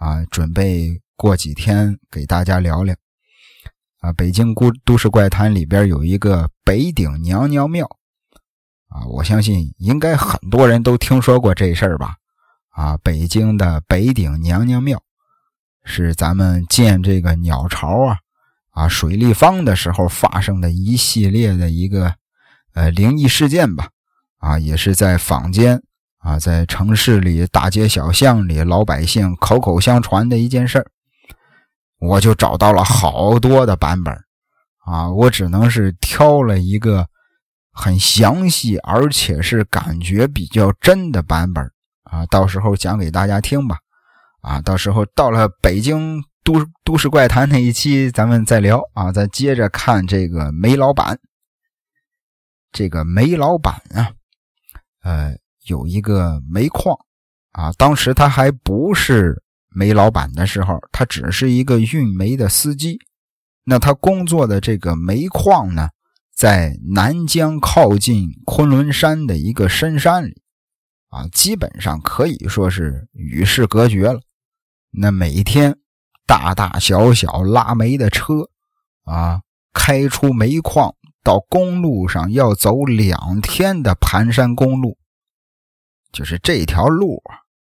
[0.00, 2.96] 啊，准备过几天给大家聊聊。
[3.98, 7.84] 啊，北京都都市怪谈里边有一个北顶娘娘庙，
[8.88, 12.16] 啊，我相信应该很多人都听说过这事儿吧？
[12.70, 15.02] 啊，北京的北顶娘娘庙
[15.84, 18.16] 是咱们建这个鸟巢啊，
[18.70, 22.14] 啊，水立方的时候发生的一系列的一个
[22.72, 23.90] 呃灵异事件吧？
[24.38, 25.82] 啊，也是在坊间
[26.20, 30.86] 啊，在城市里大街小巷里老百姓口口相传的一件事儿。
[31.98, 34.14] 我就找到了好多的版本，
[34.86, 37.06] 啊，我只能是挑了一个
[37.72, 41.62] 很详细而且是感觉比较真的版本，
[42.04, 43.76] 啊，到时候讲给大家听吧，
[44.40, 51.18] 啊，到时候到了北京都都市怪谈那一期，咱们再聊，啊，再接着看这个煤老板，
[52.72, 54.12] 这个煤老板啊，
[55.02, 55.34] 呃，
[55.66, 56.96] 有一个煤矿，
[57.52, 59.42] 啊，当时他还不是。
[59.72, 62.98] 煤老板的时候，他只是一个运煤的司机。
[63.62, 65.90] 那他工作的这个煤矿呢，
[66.34, 70.42] 在南疆靠近昆仑山的一个深山里，
[71.10, 74.18] 啊，基本上可以说是与世隔绝了。
[74.90, 75.78] 那每天
[76.26, 78.50] 大大小小拉煤的车，
[79.04, 79.42] 啊，
[79.72, 84.98] 开出煤矿到公路上要走两天的盘山公路，
[86.12, 87.22] 就是这条路。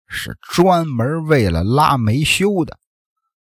[0.09, 2.78] 是专门为了拉煤修的，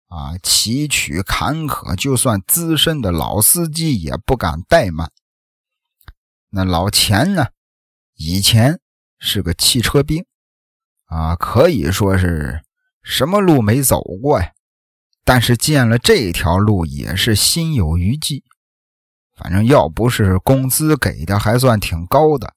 [0.09, 5.13] 啊，崎岖坎坷，就算资深的老司机也不敢怠慢。
[6.51, 7.47] 那老钱呢，
[8.17, 8.81] 以前
[9.21, 10.27] 是个汽车兵，
[11.05, 12.65] 啊，可以说是
[13.05, 14.51] 什么路没走过呀，
[15.25, 18.43] 但是见了这条路也是心有余悸。
[19.37, 22.53] 反正要不是工资给的还算挺高的，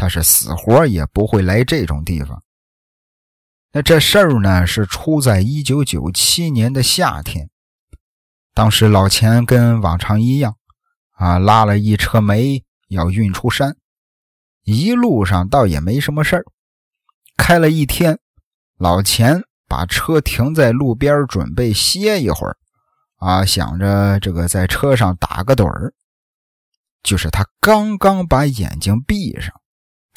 [0.00, 2.42] 他是死活也不会来这种地方。
[3.70, 7.50] 那这事儿呢，是出在一九九七年的夏天。
[8.54, 10.56] 当时老钱跟往常一样，
[11.10, 13.76] 啊，拉了一车煤要运出山，
[14.64, 16.44] 一路上倒也没什么事儿。
[17.36, 18.18] 开了一天，
[18.78, 22.56] 老钱把车停在路边，准备歇一会儿，
[23.18, 25.92] 啊，想着这个在车上打个盹儿。
[27.02, 29.59] 就是他刚刚把眼睛闭上，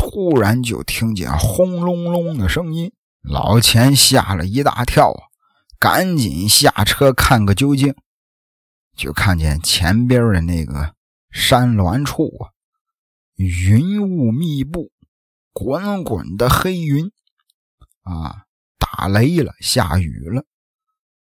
[0.04, 2.91] 突然就听见轰隆隆的声音。
[3.22, 5.32] 老钱吓了一大跳啊，
[5.80, 7.95] 赶紧下车看个究竟，
[8.97, 10.93] 就看见前边的那个
[11.32, 12.51] 山峦处啊，
[13.38, 14.91] 云雾密布，
[15.54, 17.10] 滚滚的黑云
[18.01, 18.43] 啊，
[18.78, 20.43] 打雷了，下雨了。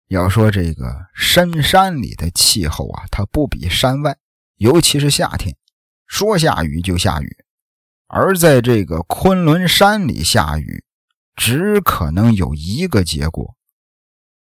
[0.08, 4.18] 要说这个深山里的气候啊，它不比山外，
[4.56, 5.56] 尤其是夏天，
[6.06, 7.36] 说下雨就下雨，
[8.06, 10.82] 而在这个昆仑山里下雨。
[11.38, 13.54] 只可能有一个结果：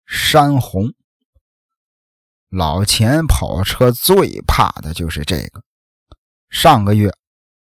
[0.05, 0.93] 山洪。
[2.49, 5.61] 老钱跑车最怕的就是这个。
[6.49, 7.11] 上个月，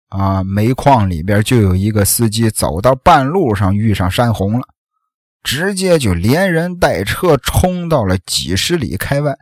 [0.07, 4.65] 啊，煤矿里边就有一个司机走到半路上遇上山洪了，
[5.43, 9.37] 直接就连人带车冲到了几十里开外，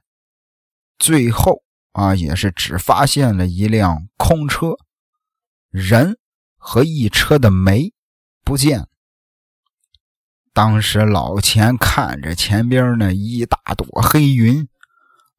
[0.97, 1.61] 最后
[1.91, 4.76] 啊，也是只发现了一辆空车，
[5.70, 6.18] 人
[6.66, 7.91] 和一车的煤
[8.45, 8.88] 不见了。
[10.53, 14.68] 当时老钱看着前边那一大朵黑云，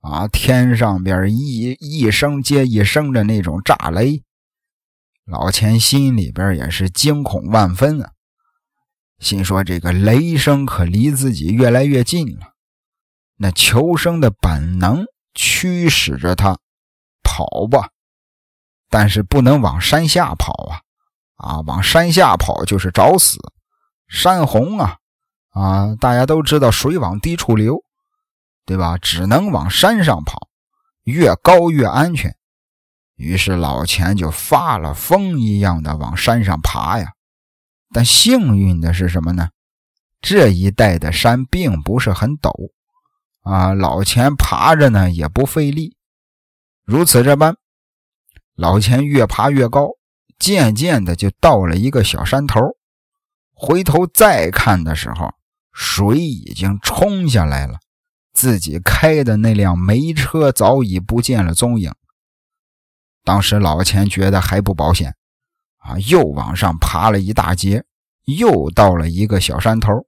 [0.01, 4.23] 啊，天上边一一声接一声的那种炸雷，
[5.25, 8.13] 老钱心里边也是惊恐万分啊，
[9.19, 12.53] 心说这个雷声可离自己越来越近了。
[13.37, 16.59] 那求生的本能驱使着他
[17.23, 17.91] 跑吧，
[18.91, 20.83] 但是不能往山下跑啊，
[21.37, 23.39] 啊，往山下跑就是找死。
[24.09, 24.99] 山洪啊，
[25.51, 27.83] 啊，大家都知道水往低处流，
[28.65, 28.99] 对吧？
[28.99, 30.49] 只能往山上跑，
[31.05, 32.37] 越高越安全。
[33.17, 37.13] 于是老钱就发了疯一样的往山上爬呀。
[37.93, 39.51] 但幸运的是什么呢？
[40.21, 42.51] 这一带的山并不是很陡，
[43.43, 45.97] 啊，老钱爬着呢也不费力。
[46.85, 47.57] 如此这般，
[48.57, 49.91] 老钱越爬越高，
[50.39, 52.61] 渐渐的就到了一个小山头。
[53.53, 55.33] 回头再看的时候，
[55.73, 57.79] 水已经冲下来了，
[58.33, 61.93] 自己开的那辆煤车早已不见了踪影。
[63.23, 65.15] 当时老钱觉得还不保险。
[65.79, 67.85] 啊，又往上爬了一大截，
[68.25, 70.07] 又到了一个小山头。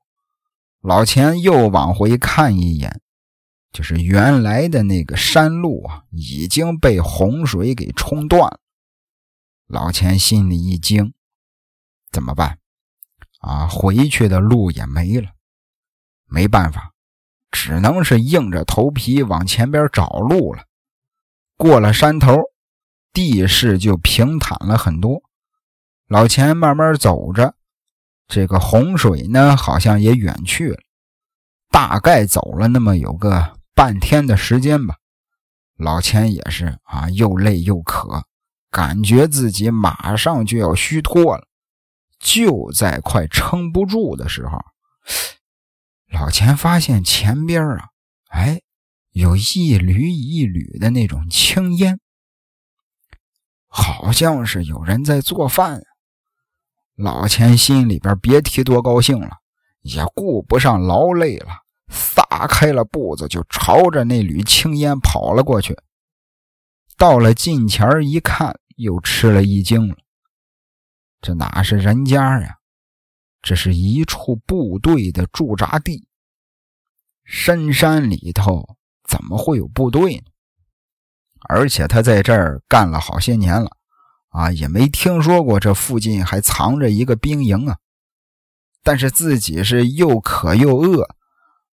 [0.80, 3.00] 老钱又往回看一眼，
[3.72, 8.58] 就是原来的那个山路啊，已经被洪水给冲断了。
[9.66, 11.12] 老钱心里一惊，
[12.12, 12.58] 怎么办？
[13.40, 15.30] 啊，回去的路也没了，
[16.26, 16.92] 没办法，
[17.50, 20.64] 只能是硬着头皮往前边找路了。
[21.56, 22.36] 过了山头，
[23.12, 25.22] 地势就平坦了很多。
[26.06, 27.56] 老钱慢慢走着，
[28.28, 30.78] 这个洪水呢，好像也远去了。
[31.70, 34.96] 大概走了那么有个半天的时间吧。
[35.76, 38.25] 老钱也是啊，又累又渴，
[38.76, 41.48] 感觉自己马上就要虚脱了。
[42.20, 44.58] 就在快撑不住的时候，
[46.12, 47.88] 老钱发现前边啊，
[48.28, 48.60] 哎，
[49.12, 51.98] 有一缕一缕的那种青烟，
[53.66, 55.82] 好像是有人在做饭。
[56.96, 59.38] 老钱心里边别提多高兴了，
[59.80, 61.48] 也顾不上劳累了，
[61.88, 65.74] 撒开了步子就朝着那缕青烟跑了过去。
[66.98, 69.96] 到了近前一看，又吃了一惊了，
[71.20, 72.58] 这哪是人家呀？
[73.42, 76.06] 这是一处部队的驻扎地。
[77.24, 78.76] 深山里头
[79.08, 80.24] 怎么会有部队呢？
[81.48, 83.70] 而且他在这儿干了好些年了。
[84.28, 87.78] 啊，也没听说过这附近还藏着一个兵营啊！
[88.82, 91.08] 但是自己是又渴又饿，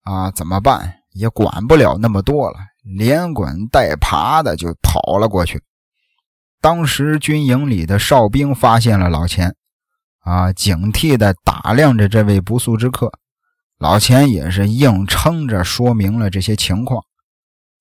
[0.02, 1.00] 啊，怎么办？
[1.10, 5.60] 也管不了那么多了，连滚带爬的就跑了过去。
[6.62, 9.56] 当时军营里的哨兵发现了老钱，
[10.20, 13.10] 啊，警惕的打量着这位不速之客。
[13.78, 17.04] 老钱也是硬撑着说明了这些情况，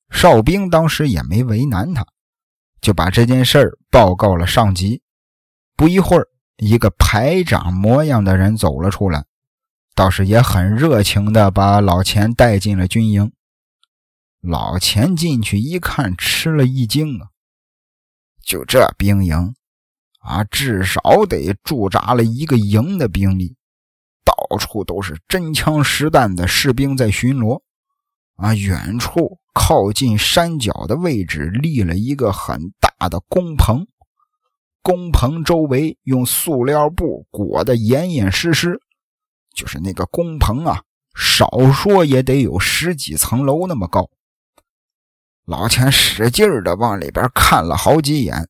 [0.10, 2.04] 哨兵当时也没为难他。
[2.82, 5.04] 就把这件事儿报告了上级。
[5.78, 6.28] 不一会儿，
[6.58, 9.24] 一个排长模样的人走了出来，
[9.94, 13.32] 倒是也很热情的把老钱带进了军营。
[14.42, 17.28] 老钱进去一看，吃了一惊啊！
[18.52, 19.56] 就这兵营
[20.20, 23.56] 啊，至少得驻扎了一个营的兵力，
[24.26, 27.62] 到处都是真枪实弹的士兵在巡逻。
[28.36, 29.38] 啊，远处。
[29.54, 33.86] 靠近山脚的位置立了一个很大的工棚，
[34.82, 38.80] 工棚周围用塑料布裹得严严实实，
[39.54, 40.82] 就是那个工棚啊，
[41.16, 44.10] 少说也得有十几层楼那么高。
[45.52, 48.48] 老钱使劲的往里边看了好几眼，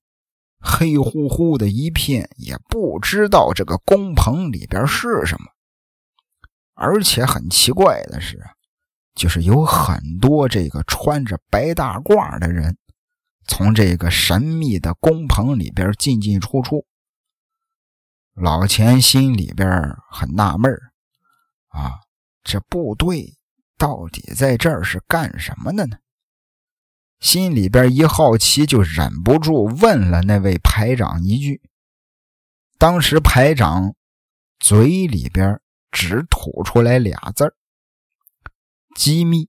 [0.59, 5.47] 黑乎乎的一片，也不知道这个工棚里边是什么。
[6.75, 8.39] 而且很奇怪的是
[9.15, 12.77] 就是有很多这个穿着白大褂的人，
[13.47, 16.85] 从这个神秘的工棚里边进进出出。
[18.35, 19.67] 老钱心里边
[20.07, 20.71] 很纳闷
[21.69, 22.01] 啊，
[22.43, 23.33] 这部队
[23.75, 25.97] 到底在这儿是干什么的呢？
[27.22, 31.61] 心里边一好奇，就忍不住问了那位排长一句。
[32.78, 33.93] 当时排长
[34.59, 35.61] 嘴里边
[35.91, 37.53] 只吐出来俩字儿。
[38.95, 39.47] 机密，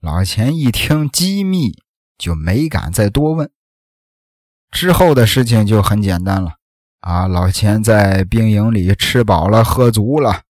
[0.00, 1.78] 老钱一听机密，
[2.16, 3.50] 就没敢再多问。
[4.70, 6.56] 之后的事情就很简单了
[7.00, 7.28] 啊！
[7.28, 10.42] 老钱在兵营里吃饱了喝足了，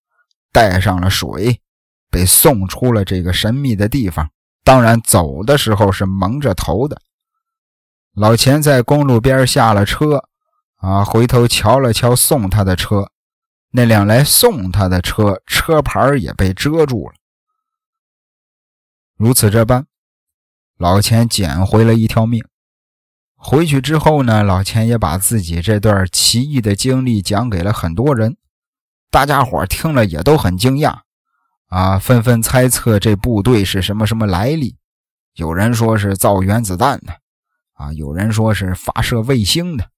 [0.53, 1.61] 带上了水，
[2.11, 4.31] 被送出了这个神秘的地方。
[4.67, 7.01] 当然，走的时候是蒙着头的。
[8.13, 10.25] 老钱在公路边下了车，
[10.79, 13.13] 啊，回头瞧了瞧送他的车。
[13.71, 17.15] 那辆来送他的车，车牌也被遮住了。
[19.17, 19.87] 如此这般，
[20.77, 22.45] 老钱捡回了一条命。
[23.37, 28.37] 回去之后呢，老钱也把自己这段奇异的经历讲给了很多人，
[29.13, 31.03] 大家伙听了也都很惊讶，
[31.67, 34.77] 啊，纷纷猜测这部队是什么什么来历。
[35.35, 37.21] 有人说是造原子弹的，
[37.75, 39.91] 啊，有人说是发射卫星的，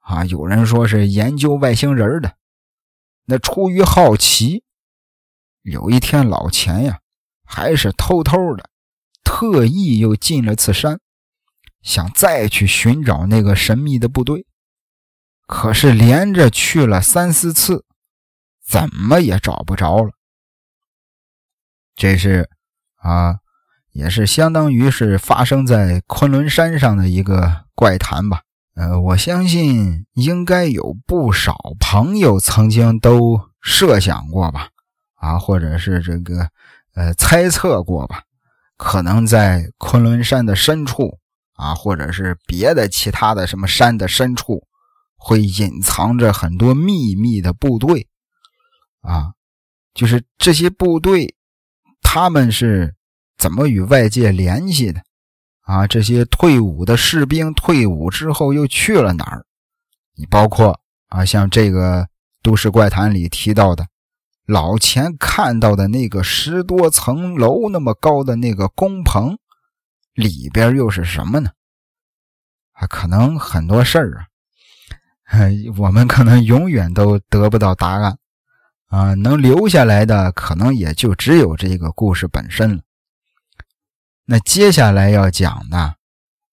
[0.00, 2.36] 啊，有人说是研究外星人的。
[3.26, 4.64] 那出于好奇，
[5.62, 6.98] 有一天老钱呀，
[7.44, 8.68] 还是偷偷的，
[9.22, 11.00] 特意又进了次山，
[11.82, 14.44] 想再去寻找那个神秘的部队。
[15.46, 17.84] 可是连着去了三四次，
[18.66, 20.10] 怎么也找不着了。
[21.94, 22.48] 这是
[22.96, 23.36] 啊，
[23.92, 28.42] 也是相当于是发生在昆仑山上的一个怪谈吧。
[28.74, 34.68] 呃，我相信应该有不少朋友曾经都设想过吧，
[35.16, 36.48] 啊，或者是这个
[36.94, 38.22] 呃猜测过吧，
[38.78, 41.18] 可能在昆仑山的深处
[41.52, 44.66] 啊，或者是别的其他的什么山的深处，
[45.16, 48.08] 会隐藏着很多秘密的部队，
[49.02, 49.34] 啊，
[49.92, 51.36] 就是这些部队，
[52.14, 52.94] 他们是
[53.38, 55.00] 怎么与外界联系的？
[55.62, 59.46] 啊，这些退伍的士兵退伍之后又去了哪儿？
[60.14, 62.06] 你包括啊，像这个
[62.42, 63.86] 都市怪谈里提到的，
[64.44, 69.38] 老钱看到的那个十多层楼那么高的那个工棚
[70.12, 71.52] 里边又是什么呢？
[72.72, 74.26] 啊，可能很多事儿
[75.24, 75.48] 啊，
[75.78, 78.18] 我们可能永远都得不到答案
[78.92, 82.82] 啊，能留下来的可能也就只有这个故事本身了。
[84.26, 85.94] 那接下来要讲的，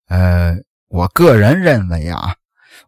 [0.07, 0.55] 呃，
[0.87, 2.35] 我个人认为啊，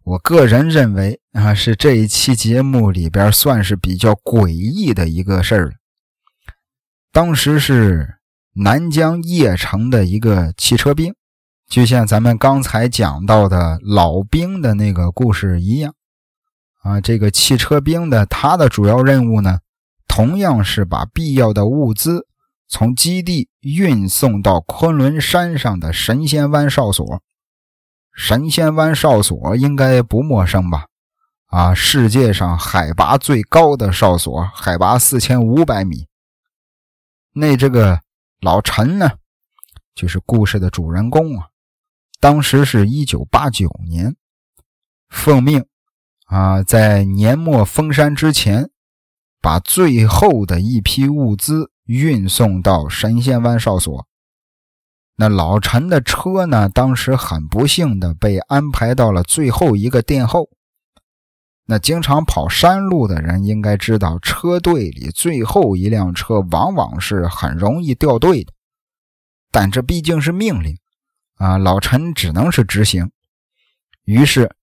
[0.06, 5.72] 我个人认为啊，是这一期节目里边算是比较诡异的一个事儿了。
[7.12, 8.20] 当时是
[8.54, 11.14] 南疆邺城的一个汽车兵，
[11.68, 15.94] 就像咱们刚才讲到的老兵的那个故事一样
[16.82, 19.60] 啊，这个汽车兵的他的主要任务呢，
[20.08, 22.28] 同样是把必要的物资。
[22.68, 27.22] 从基地运送到昆仑山上的神仙湾哨所，
[28.16, 30.86] 神仙湾哨所应该不陌生吧？
[31.48, 36.08] 啊，世界上海拔最高的哨所，海拔四千五百米。
[37.34, 38.00] 那这个
[38.40, 39.18] 老陈呢，
[39.94, 41.50] 就是故事的主人公啊。
[42.22, 44.16] 当时是一九八九年，
[45.10, 45.66] 奉命
[46.32, 48.72] 啊，在年末封山之前，
[49.42, 51.70] 把最后的一批物资。
[51.86, 54.08] 运送到神仙湾哨所，
[55.18, 56.70] 那老陈的车呢？
[56.70, 60.50] 当时很不幸的被安排到了最后一个殿后。
[61.66, 68.54] 那经常跑山路的人应该知道，车队里最后一辆车往往是很容易掉队的。
[69.52, 70.78] 但这毕竟是命令
[71.36, 73.12] 啊，老陈只能是执行。
[74.06, 74.56] 于是，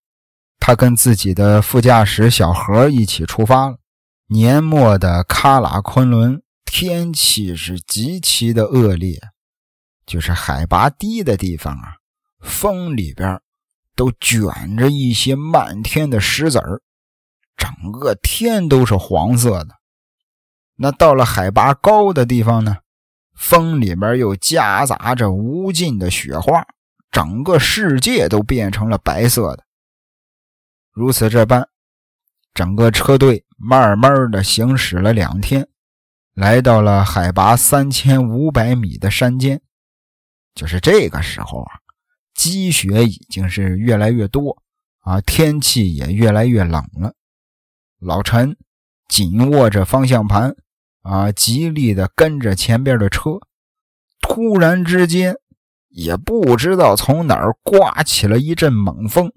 [0.69, 3.77] 他跟自己的副驾驶小何一起出发了。
[4.27, 6.43] 年末的喀喇昆仑。
[6.63, 9.19] 天气是极其的恶劣，
[10.05, 11.95] 就是海拔低的地方啊，
[12.39, 13.41] 风里边
[13.95, 16.79] 都卷着一些漫天的石子儿，
[17.57, 19.69] 整个天都是黄色的。
[20.75, 22.77] 那到了海拔高的地方呢，
[23.35, 26.63] 风里边又夹杂着无尽的雪花，
[27.09, 29.63] 整个世界都变成了白色的。
[30.99, 31.65] 如此这般，
[32.53, 35.65] 整个车队慢慢的行驶了两天。
[36.33, 39.61] 来到了海拔三千五百米的山间，
[40.53, 41.79] 就是这个时候啊，
[42.33, 44.61] 积雪已经是越来越多
[44.99, 47.13] 啊，天气也越来越冷了。
[48.01, 48.57] 老陈
[49.07, 50.53] 紧握着方向盘
[51.03, 53.39] 啊，极力的跟着前边的车。
[54.19, 55.37] 突然之间，
[55.87, 59.31] 也不知道从哪儿刮起了一阵猛风，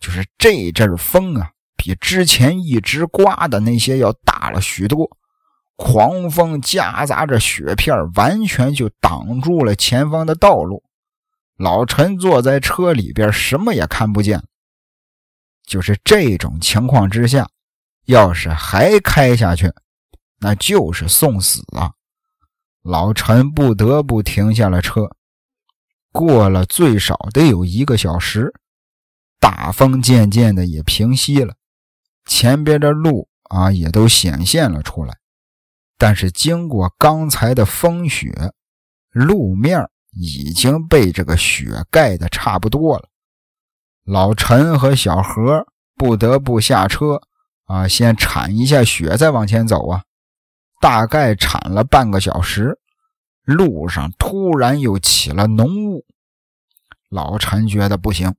[0.00, 5.16] 就是这阵风啊，比之前一直刮的那些要大了许多。
[5.76, 10.82] 狂风夹杂着雪片，完全就挡住了前方的道路。
[11.56, 14.42] 老陈坐在车里边，什么也看不见。
[15.66, 17.48] 就是这种情况之下，
[18.06, 19.72] 要是还开下去，
[20.38, 21.92] 那就是送死啊！
[22.82, 25.10] 老陈不得不停下了车。
[26.12, 28.52] 过了最少得有一个小时，
[29.40, 31.54] 大风渐渐的也平息了，
[32.26, 35.16] 前边的路啊也都显现了出来。
[35.98, 38.52] 但是经过刚才的风雪，
[39.10, 43.08] 路面已经被这个雪盖的差不多了。
[44.04, 45.66] 老陈和小何
[45.96, 47.20] 不得不下车
[47.64, 50.04] 啊，先铲一下雪，再往前走啊。
[50.80, 52.78] 大概铲了半个小时，
[53.44, 56.04] 路上突然又起了浓雾。
[57.10, 58.34] 老陈觉得不行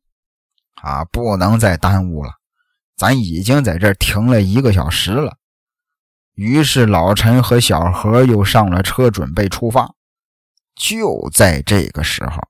[0.76, 2.34] 啊，不能再耽误了，
[2.96, 5.38] 咱已经在这停了一个小时了。
[6.34, 9.94] 于是老陈和小何又上了车，准备出发。
[10.76, 12.42] 就在这个时候，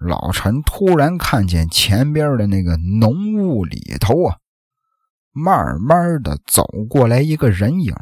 [0.00, 4.38] 老陈突然看见前边的那个浓雾里头啊，
[5.32, 7.94] 慢慢的走过来一个人影。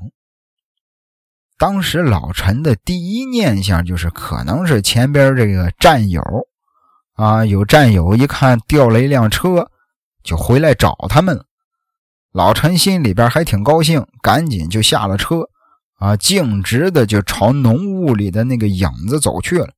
[1.59, 6.23] 当时老陈的第一念想就是可能是前边这个战友
[7.17, 9.71] 啊，有战友一看掉了一辆车，
[10.23, 11.45] 就回来找他们了。
[12.33, 15.49] 老陈心里边还挺高兴，赶紧就下了车
[15.99, 19.73] 啊，径直的就朝浓雾里的那个影子走去了。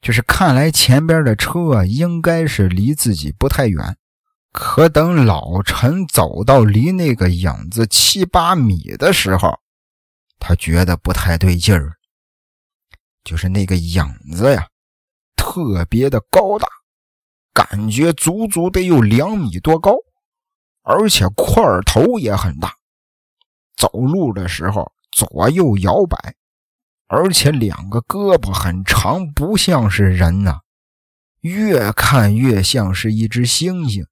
[0.00, 3.96] 就是看来前边的车应该是离自己不太远，
[4.52, 9.58] 可等老陈走到离那个影子七八米的时候。
[10.38, 11.96] 他觉得不太对劲儿，
[13.24, 14.02] 就是那个影
[14.32, 14.68] 子呀，
[15.40, 16.68] 特别的高大，
[17.54, 19.96] 感觉足足得有两米多高，
[20.82, 22.74] 而且块头也很大。
[23.74, 26.34] 走路的时候左右摇摆，
[27.06, 30.60] 而且两个胳膊很长，不像是人呐，
[31.40, 34.04] 越看越像是一只猩猩。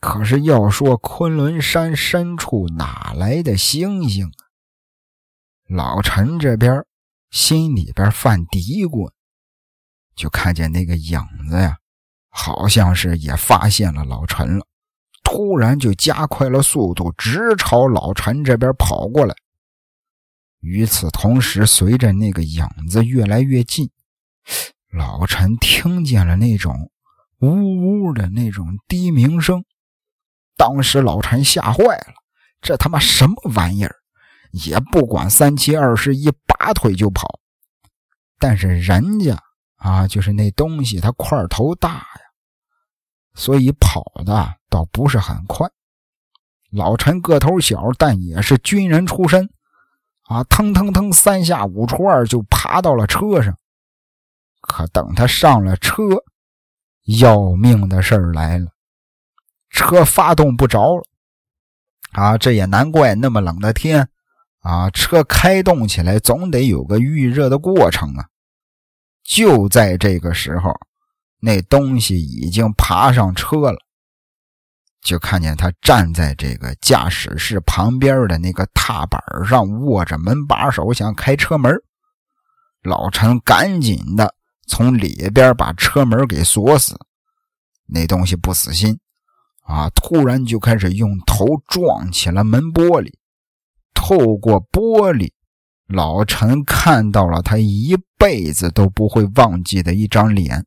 [0.00, 4.32] 可是要说昆仑山深处哪来的猩猩？
[5.68, 6.84] 老陈这边
[7.30, 9.10] 心里边犯嘀咕，
[10.14, 11.76] 就看见那个影子呀，
[12.28, 14.66] 好像是也发现了老陈了，
[15.22, 19.34] 突然就加快了速度，直朝老陈这边跑过来。
[20.60, 23.90] 与此同时，随着那个影子越来越近，
[24.92, 26.90] 老陈听见了那种
[27.40, 29.64] 呜呜的那种低鸣声。
[30.56, 32.14] 当时老陈吓坏了，
[32.62, 33.96] 这他妈什么玩意儿？
[34.52, 37.40] 也不管三七二十一，拔腿就跑。
[38.38, 39.36] 但是人家
[39.84, 42.20] 啊，就是那东西，它块头大呀，
[43.34, 45.68] 所以跑的倒不是很快。
[46.70, 49.50] 老陈个头小，但也是军人出身
[50.22, 53.54] 啊，腾腾腾三下五除二就爬到了车上。
[54.62, 56.02] 可等他上了车，
[57.20, 58.68] 要命的事儿来了，
[59.68, 61.02] 车发动不着了
[62.12, 62.38] 啊！
[62.38, 64.08] 这也难怪，那么冷的天。
[64.60, 68.28] 啊，车开动起来总得有个预热的过程啊！
[69.24, 70.72] 就在这个时候，
[71.40, 73.78] 那东西已经爬上车了，
[75.02, 81.74] 就看见他站在这个驾驶室旁边的那个踏板上，握着门把手想开车门。
[82.82, 84.34] 老陈赶紧的
[84.66, 86.94] 从里边把车门给锁死，
[87.86, 88.98] 那东西不死心
[89.62, 93.10] 啊，突然就开始用头撞起了门玻璃。
[93.94, 95.32] 透过玻璃，
[95.94, 100.66] 老陈看到了他一辈子都不会忘记的一张脸。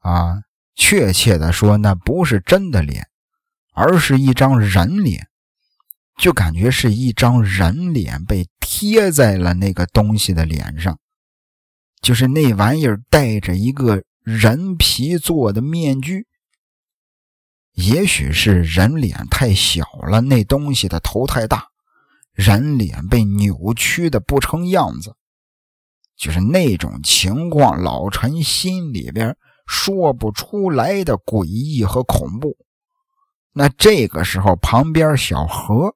[0.00, 0.42] 啊，
[0.74, 3.06] 确切的说，那不是真的脸，
[3.72, 5.28] 而是一张人脸，
[6.18, 10.98] 就感觉是一张人脸被贴在了那个东西的脸上，
[12.00, 16.26] 就是那玩意儿戴着一个人皮做的面具。
[17.74, 21.71] 也许是人脸太小了，那东西的头太大。
[22.32, 25.16] 人脸被扭曲的不成样子，
[26.16, 32.56] 就是那种情况，老陈心里边说不出来的诡异和恐怖。
[33.52, 35.94] 那这个时候，旁边小何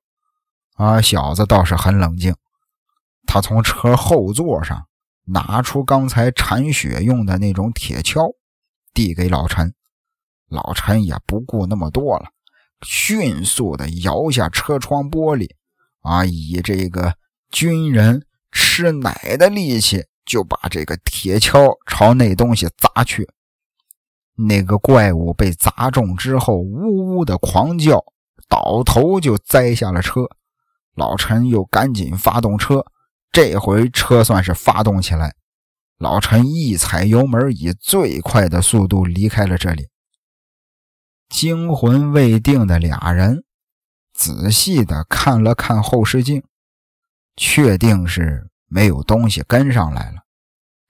[0.74, 2.34] 啊，小子倒是很冷静，
[3.26, 4.87] 他从车后座上
[5.24, 8.34] 拿出刚才铲雪用的那种铁锹，
[8.93, 9.74] 递给老陈。
[10.49, 12.26] 老陈也不顾那么多了，
[12.82, 15.49] 迅速的摇下车窗玻璃。
[16.07, 16.24] 啊！
[16.24, 17.12] 以这个
[17.50, 23.28] 军人吃奶的力气，就把这个铁锹朝那东西砸去。
[24.36, 28.04] 那个怪物被砸中之后，呜呜的狂叫，
[28.48, 30.20] 倒头就栽下了车。
[30.94, 32.84] 老陈又赶紧发动车，
[33.32, 35.34] 这回车算是发动起来。
[35.98, 39.88] 老陈一踩油门，以最快的速度离开了这里。
[41.30, 43.45] 惊魂未定的俩人。
[44.17, 46.43] 仔细的看了看后视镜，
[47.37, 50.23] 确定是没有东西跟上来了，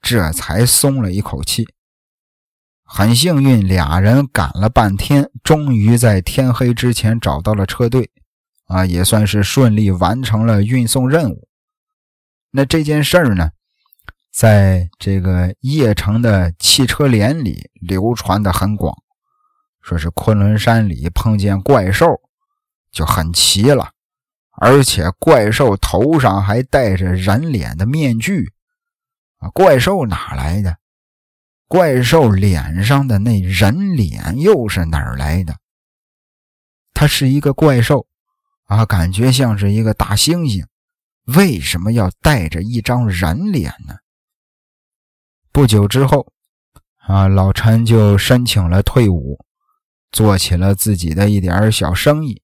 [0.01, 1.67] 这才松了一口气。
[2.83, 8.09] 很幸运，俩人赶了半天，终于在天黑之前找到了车队，
[8.67, 11.49] 啊，也算是顺利完成了运送任务。
[12.51, 13.51] 那这件事儿呢，
[14.31, 18.95] 在这个邺城的汽车连里流传的很广，
[19.81, 22.21] 说是昆仑山里碰见怪兽。
[22.91, 23.91] 就很奇了，
[24.51, 28.51] 而且怪兽头上还戴着人脸的面具
[29.37, 29.49] 啊！
[29.49, 30.77] 怪兽哪来的？
[31.67, 35.57] 怪兽脸上的那人脸又是哪儿来的？
[36.93, 38.07] 它是一个怪兽
[38.65, 40.65] 啊，感觉像是一个大猩猩，
[41.25, 43.97] 为什么要带着一张人脸呢？
[45.51, 46.31] 不久之后，
[47.05, 49.37] 啊，老陈就申请了退伍，
[50.11, 52.41] 做起了自己的一点小生意。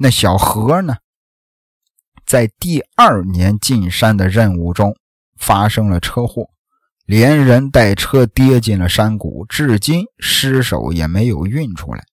[0.00, 0.98] 那小何呢，
[2.24, 4.96] 在第二年进山的任务中
[5.36, 6.50] 发生了车祸，
[7.04, 12.04] 连人带车跌进了山谷，至今尸首也没有运出来。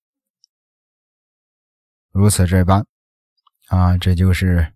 [2.12, 2.88] 如此这般，
[3.68, 4.74] 啊，这就是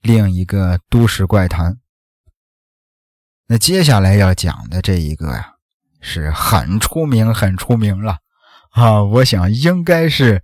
[0.00, 1.78] 另一个都市怪谈。
[3.46, 5.56] 那接下来要讲的这一个呀，
[6.00, 8.20] 是很出名、很出名了
[8.70, 9.02] 啊！
[9.02, 10.42] 我想应该是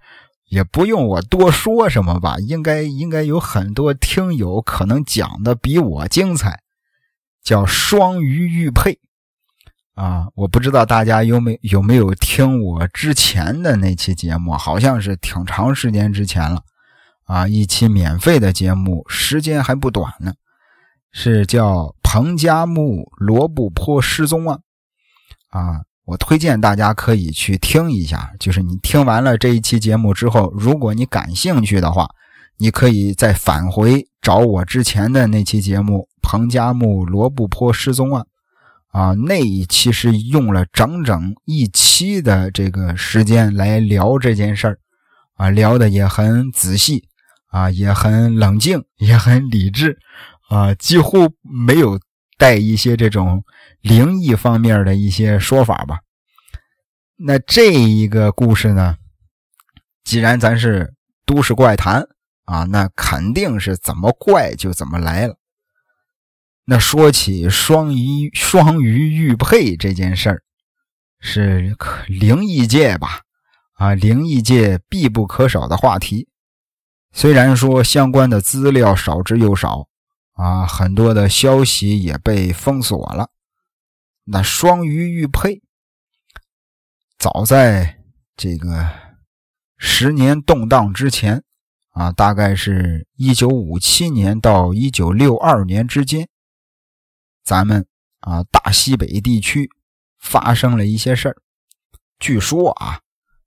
[0.48, 6.60] 也不用我多说什么吧，应该应该有很多听友可能讲的比我精彩，
[7.42, 8.98] 叫双鱼玉佩
[9.94, 10.28] 啊！
[10.34, 16.62] 我不知道大家有没有没有听我之前的那期节目，好像是挺长时间之前了
[17.24, 20.34] 啊，一期免费的节目，时间还不短呢。
[21.10, 24.60] 是叫彭加木罗布泊失踪案
[25.48, 25.80] 啊！
[26.08, 28.32] 我推荐大家可以去听一下。
[28.40, 32.08] 就是你听完了这一期节目之后，如果你感兴趣的话，
[32.56, 38.24] 你可以再返回找我之前的那期节目《彭加木罗布泊失踪案》
[38.98, 44.78] 啊，那一期是用了整整一期的这个时间来聊这件事儿
[45.36, 47.04] 啊，聊的也很仔细
[47.50, 49.98] 啊，也很冷静，也很理智。
[50.48, 52.00] 啊，几乎没有
[52.38, 53.44] 带一些这种
[53.80, 55.98] 灵异方面的一些说法吧？
[57.16, 58.96] 那这一个故事呢，
[60.04, 60.94] 既然咱是
[61.26, 62.06] 都市怪谈
[62.44, 65.36] 啊，那肯定是怎么怪就怎么来了。
[66.64, 70.42] 那说起双鱼双鱼玉佩这件事儿，
[71.18, 71.76] 是
[72.06, 73.22] 灵异界吧？
[73.74, 76.28] 啊，灵异界必不可少的话题。
[77.12, 79.88] 虽然说相关的资料少之又少。
[80.38, 83.32] 啊，很多的消息也被封锁了。
[84.22, 85.60] 那双鱼玉佩，
[87.18, 87.98] 早在
[88.36, 88.88] 这个
[89.76, 91.42] 十年动荡之前，
[91.90, 96.28] 啊，大概是一九五七年到一九六二年之间，
[97.42, 97.84] 咱们
[98.20, 99.68] 啊大西北地区
[100.20, 101.36] 发生了一些事儿。
[102.20, 103.00] 据说啊，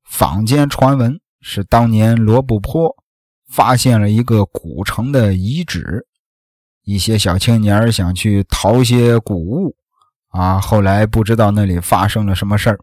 [0.04, 3.02] 坊间传闻是当年罗布泊
[3.48, 6.06] 发现了一个古城的遗址。
[6.84, 9.76] 一些小青年想去淘些谷物，
[10.30, 12.80] 啊，后来不知道那里发生了什么事儿。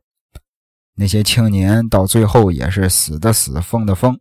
[0.95, 4.19] 那些青年到最后也是死的死，疯的疯。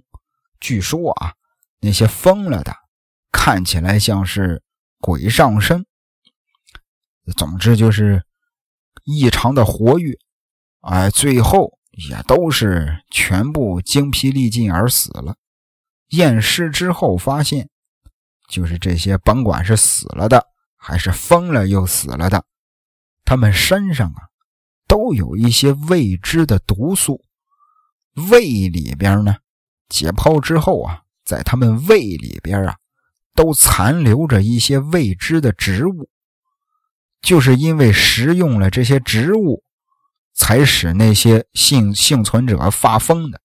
[0.59, 1.33] 据说啊，
[1.79, 2.73] 那些疯了的
[3.31, 4.63] 看起来像是
[4.99, 5.85] 鬼上身。
[7.35, 8.23] 总之就是
[9.03, 10.17] 异常的活跃，
[10.81, 11.77] 哎，最后
[12.09, 15.35] 也都是全部精疲力尽而死了。
[16.09, 17.69] 验尸之后发现。
[18.47, 22.45] 就是这些，甭管是死了的，还是疯了又死了的，
[23.25, 24.29] 他们身上啊，
[24.87, 27.21] 都有一些未知的毒素。
[28.31, 29.35] 胃里边呢，
[29.89, 32.77] 解剖之后啊，在他们胃里边啊，
[33.35, 36.09] 都残留着一些未知的植物。
[37.21, 39.63] 就是因为食用了这些植物，
[40.33, 43.41] 才使那些幸幸存者发疯的。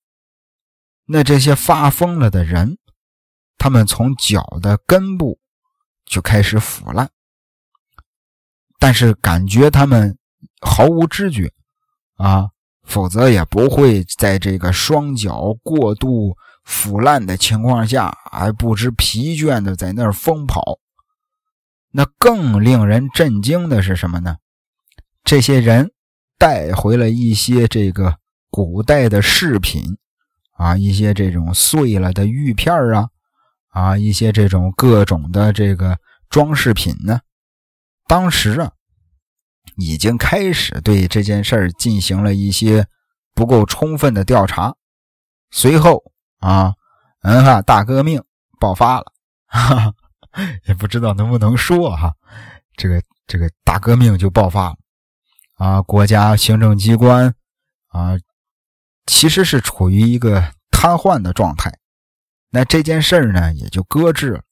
[1.07, 2.79] 那这些发疯了的人。
[3.63, 5.39] 他们从脚的根部
[6.05, 7.09] 就开始腐烂，
[8.81, 10.19] 但是感觉他们
[10.61, 11.53] 毫无知觉
[12.17, 12.49] 啊，
[12.83, 20.81] 否则也不会在这个双脚过度腐烂的情况下还不知疲倦的在那儿疯跑。
[21.93, 24.39] 那更令人震惊的是什么呢？
[25.23, 25.93] 这些人
[26.37, 28.17] 带回了一些这个
[28.51, 29.85] 古代的饰品
[30.55, 33.09] 啊，一些这种碎了的玉片啊。
[33.73, 35.99] 啊，一些这种各种的这个
[36.31, 37.21] 装饰品呢，
[38.07, 38.73] 当时啊，
[39.77, 42.87] 已经开始对这件事儿进行了一些
[43.35, 44.75] 不够充分的调查。
[45.51, 46.03] 随后
[46.39, 46.75] 啊，
[47.23, 48.23] 嗯哈，大革命
[48.61, 49.13] 爆发了，
[49.47, 49.95] 哈哈，
[50.67, 52.15] 也不知道能不能说哈，
[52.77, 54.77] 这个这个大革命就爆发了
[55.57, 57.35] 啊，国家行政机关
[57.89, 58.19] 啊，
[59.07, 61.73] 其实是处于一个瘫痪的状态。
[62.55, 64.43] 那这件事儿呢，也就搁置了。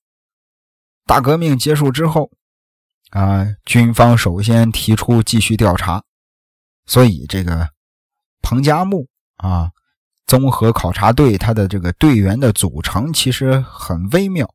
[1.05, 2.31] 大革命结束之后，
[3.11, 6.03] 啊，军方首先提出继续调查，
[6.87, 7.69] 所以这个
[8.41, 9.71] 彭加木啊，
[10.27, 14.49] 综合考察队他的这个队员的组成其实很微妙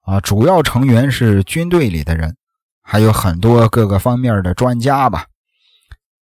[0.00, 2.36] 啊，主要成员是军队里的人，
[2.82, 5.26] 还有很多各个方面的专家吧。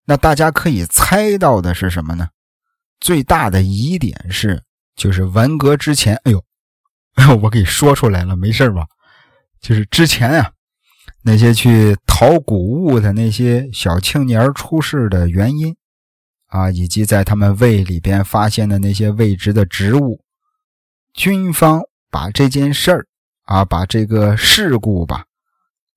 [0.05, 2.27] 那大家可以猜到的是什么呢？
[2.99, 4.63] 最大的疑点是，
[4.95, 6.45] 就是文革之前，哎呦。
[7.41, 8.85] 我给说出来了，没事吧？
[9.59, 10.51] 就是之前啊，
[11.23, 15.75] 那些去淘谷物的那些小青年出事的原因
[16.47, 20.23] 啊，以及在他们胃里边发现的那些未知的植物，
[21.13, 23.07] 军方把这件事儿
[23.43, 25.25] 啊，把这个事故吧，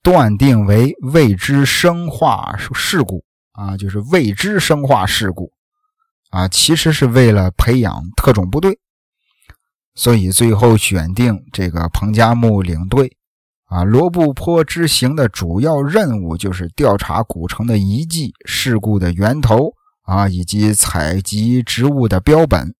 [0.02, 5.50] 断定为未知生化事故啊，就是未知生化事故
[6.30, 8.78] 啊，其实是为了培养特种部队，
[9.94, 13.16] 所以最后选定这个彭加木领队
[13.66, 19.72] 啊，罗布泊之行的主要任务就是调查古城的遗迹、事故的源头
[20.02, 22.74] 啊，以及采集植物的标本。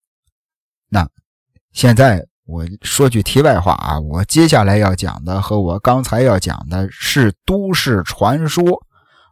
[0.89, 1.09] 那
[1.71, 2.27] 现在。
[2.47, 8.63] 我说句题外话啊，我接下来要讲的和我刚才要讲的是都市传说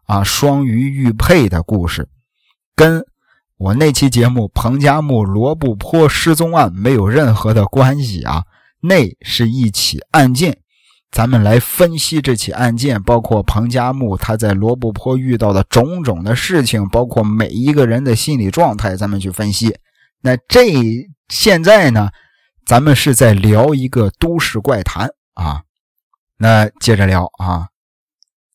[0.08, 2.10] 啊，双鱼玉佩的故事，
[2.76, 3.06] 跟
[3.64, 8.44] 我那期节目彭加木罗布泊失踪案没有任何的关系啊。
[8.82, 10.60] 那是一起案件，
[11.10, 19.74] 咱们来分析这起案件，包括彭加木他在罗布泊遇到的种种的事情，包括每一个人的心理状态，咱们去分析。
[20.20, 20.74] 那这
[21.30, 22.10] 现在呢？
[22.66, 25.64] 咱们是在聊一个都市怪谈啊，
[26.38, 27.68] 那接着聊啊，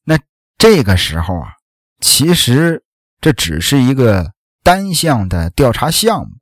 [0.04, 0.18] 那
[0.58, 1.52] 这个时候啊，
[2.00, 2.82] 其实
[3.22, 4.32] 这只是一个
[4.68, 6.36] 单项的调查项目，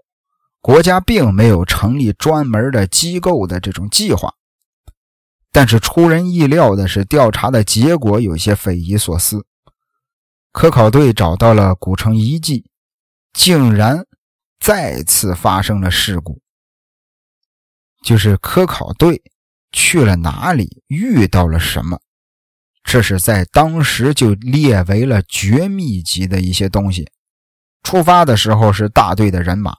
[0.61, 4.35] 国家并没有成立专门的机构的这种计划。
[5.53, 9.47] 但是出人意料的是，调查的结果有些匪夷所思。
[10.51, 12.69] 科考队找到了古城遗迹，
[13.33, 14.05] 竟然
[14.59, 16.41] 再次发生了事故。
[18.03, 19.23] 就是科考队
[19.71, 22.01] 去了哪里，遇到了什么？
[22.83, 27.09] 这是在当时就列为了绝密级的一些东西。
[27.87, 29.77] 出发的时候是大队的人马，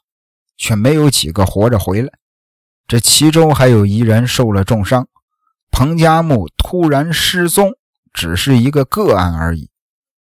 [0.55, 2.09] 却没有几个活着回来。
[2.87, 5.09] 这其中还有一人受了重伤。
[5.71, 7.73] 彭加木突然失踪，
[8.13, 9.69] 只是一个个案而已。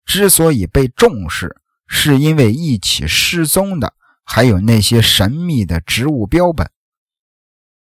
[0.03, 6.67] 之所以被重视，是因为一起失踪的还有那些神秘的植物标本。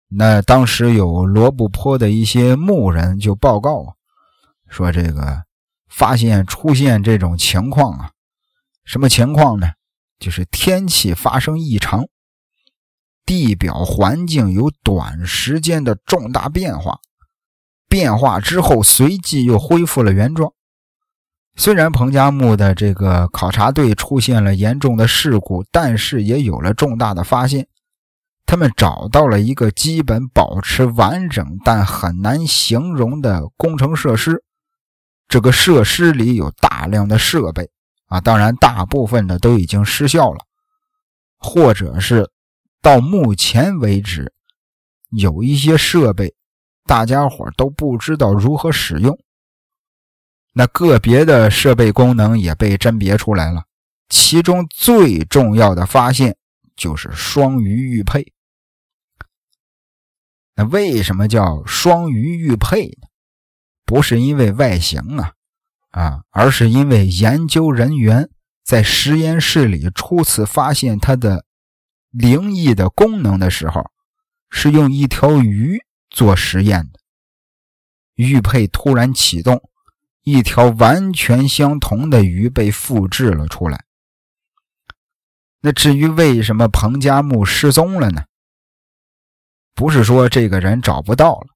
[0.10, 3.94] 那当时有罗布泊的一些牧人就报告啊，
[4.68, 5.44] 说这个
[5.88, 8.12] 发现出现这种情况啊，
[8.84, 9.70] 什么情况呢？
[10.20, 12.06] 就是天气发生异常，
[13.26, 17.00] 地表环境有短时间的重大变化，
[17.88, 20.54] 变化之后随即又恢复了原状。
[21.58, 27.68] 虽然彭加木的这个考察队出现了严重的事故，但是也有了重大的发现。
[28.46, 34.44] 他们找到了一个基本保持完整但很难形容的工程设施。
[35.28, 37.72] 这个设施里有大量的设备
[38.06, 40.46] 啊，当然大部分的都已经失效了，
[41.38, 42.30] 或者是
[42.82, 44.34] 到目前为止
[45.10, 46.36] 有一些设备
[46.86, 49.18] 大家伙都不知道如何使用。
[50.54, 53.64] 那个别的设备功能也被甄别出来了，
[54.08, 56.38] 其中最重要的发现
[56.76, 58.32] 就是双鱼玉佩。
[60.56, 63.08] 那为什么叫双鱼玉佩呢？
[63.84, 65.34] 不是因为外形啊，
[65.96, 68.30] 啊，而是因为研究人员
[68.66, 71.46] 在实验室里初次发现它的
[72.12, 73.90] 灵异的功能的时候，
[74.50, 75.80] 是用一条鱼
[76.10, 77.00] 做实验的。
[78.16, 79.70] 玉佩突然启动，
[80.24, 83.86] 一条完全相同的鱼被复制了出来。
[85.62, 88.26] 那至于为什么彭加木失踪了呢？
[89.74, 91.48] 不是说这个人找不到了，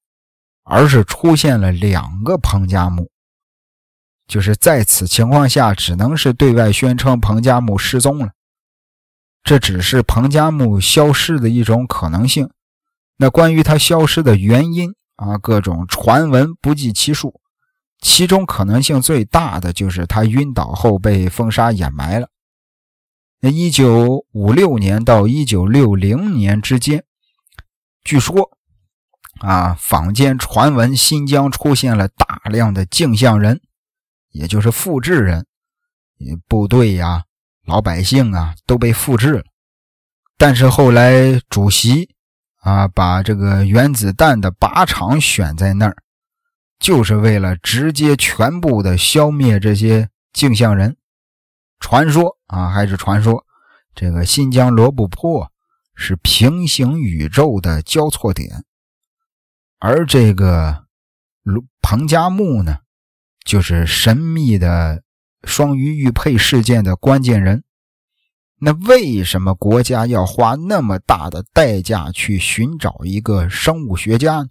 [0.63, 3.11] 而是出现了两个彭加木。
[4.29, 8.29] 就是在此情况下，只能是对外宣称彭加木失踪了。
[9.43, 12.49] 这只是彭加木消失的一种可能性。
[13.17, 17.41] 那关于他消失的原因啊，各种传闻不计其数。
[17.99, 22.29] 其中可能性最大的就是他晕倒后被风沙掩埋了。
[23.41, 27.03] 那一九五六年到一九六零年之间。
[28.03, 28.51] 据说，
[29.39, 33.61] 啊，坊间传闻新疆出现了大量的镜像人，
[34.31, 35.45] 也就是复制人，
[36.47, 37.23] 部队呀、
[37.65, 39.43] 老百姓啊都被复制了。
[40.37, 42.15] 但是后来主席
[42.61, 45.95] 啊把这个原子弹的靶场选在那儿，
[46.79, 50.97] 就是为了直接全部的消灭这些镜像人。
[51.79, 53.45] 传说啊，还是传说，
[53.93, 55.51] 这个新疆罗布泊。
[56.01, 58.63] 是平行宇宙的交错点，
[59.79, 60.85] 而这个
[61.81, 62.77] 彭加木呢，
[63.49, 65.01] 就是神秘的
[65.43, 67.63] 双鱼玉佩事件的关键人。
[68.59, 74.49] 那为什么国家要花那么大的代价去寻找一个生物学家呢？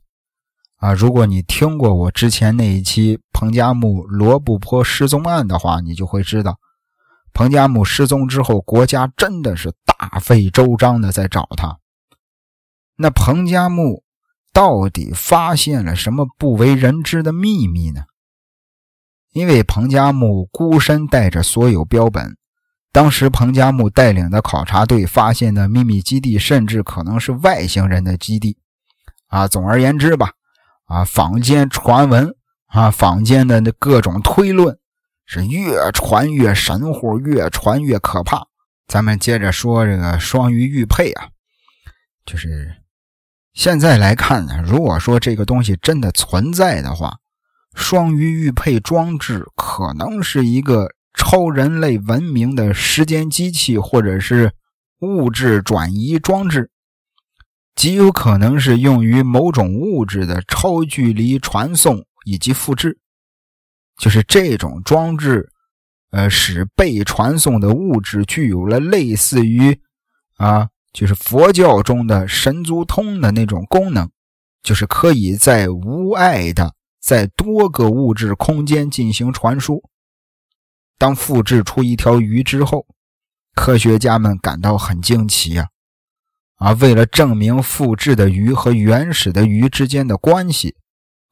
[0.78, 6.58] 啊，如果你听过我之前那一期彭加木罗布泊失踪案的话，你就会知道。
[7.32, 11.78] 彭加木失踪之后，国家真的是大费周章的在找他。
[12.96, 14.02] 那彭加木
[14.52, 18.02] 到底发现了什么不为人知的秘密呢？
[19.38, 22.36] 因为彭加木孤身带着所有标本，
[22.90, 28.58] 当时彭加木带领的考察队发现的秘密基地，甚至可能是外星人的基地。
[29.28, 30.32] 啊，总而言之吧，
[30.86, 32.34] 啊，坊间传闻
[32.66, 34.76] 啊，坊间的那各种推论
[35.24, 38.48] 是越传越神乎，越传越可怕。
[38.88, 41.28] 咱们接着说这个双鱼玉佩啊，
[42.26, 42.74] 就是
[43.54, 47.18] 现在来看呢，如果说这个东西真的存在的话。
[47.78, 54.52] 双鱼玉佩装置可能是一个超人类文明的时间机器，或者是
[54.98, 56.70] 物质转移装置，
[57.76, 62.98] 极有可能是用于某种物质的超距离传送以及复制。
[63.96, 65.48] 就是这种装置，
[66.10, 69.80] 呃，使被传送的物质具有了类似于
[70.36, 74.10] 啊，就是佛教中的神足通的那种功能，
[74.64, 76.74] 就是可以在无碍的。
[77.08, 79.82] 在多个物质空间进行传输。
[80.98, 82.86] 当复制出一条鱼之后，
[83.54, 85.68] 科学家们感到很惊奇呀！
[86.56, 90.76] 啊，为了证明复制的鱼和原始的鱼之间的关系，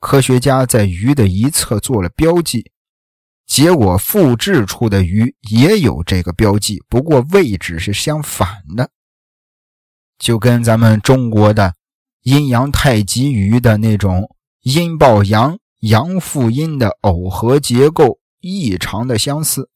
[0.00, 2.72] 科学家在鱼的一侧做了标记。
[3.44, 8.88] 结果，复制出的鱼也有这个标记，不过位置是相反的，
[10.18, 11.74] 就跟咱们中国的
[12.22, 15.58] 阴阳太极鱼的那种阴抱阳。
[15.80, 19.68] 阳复阴的耦合结构异常的相似，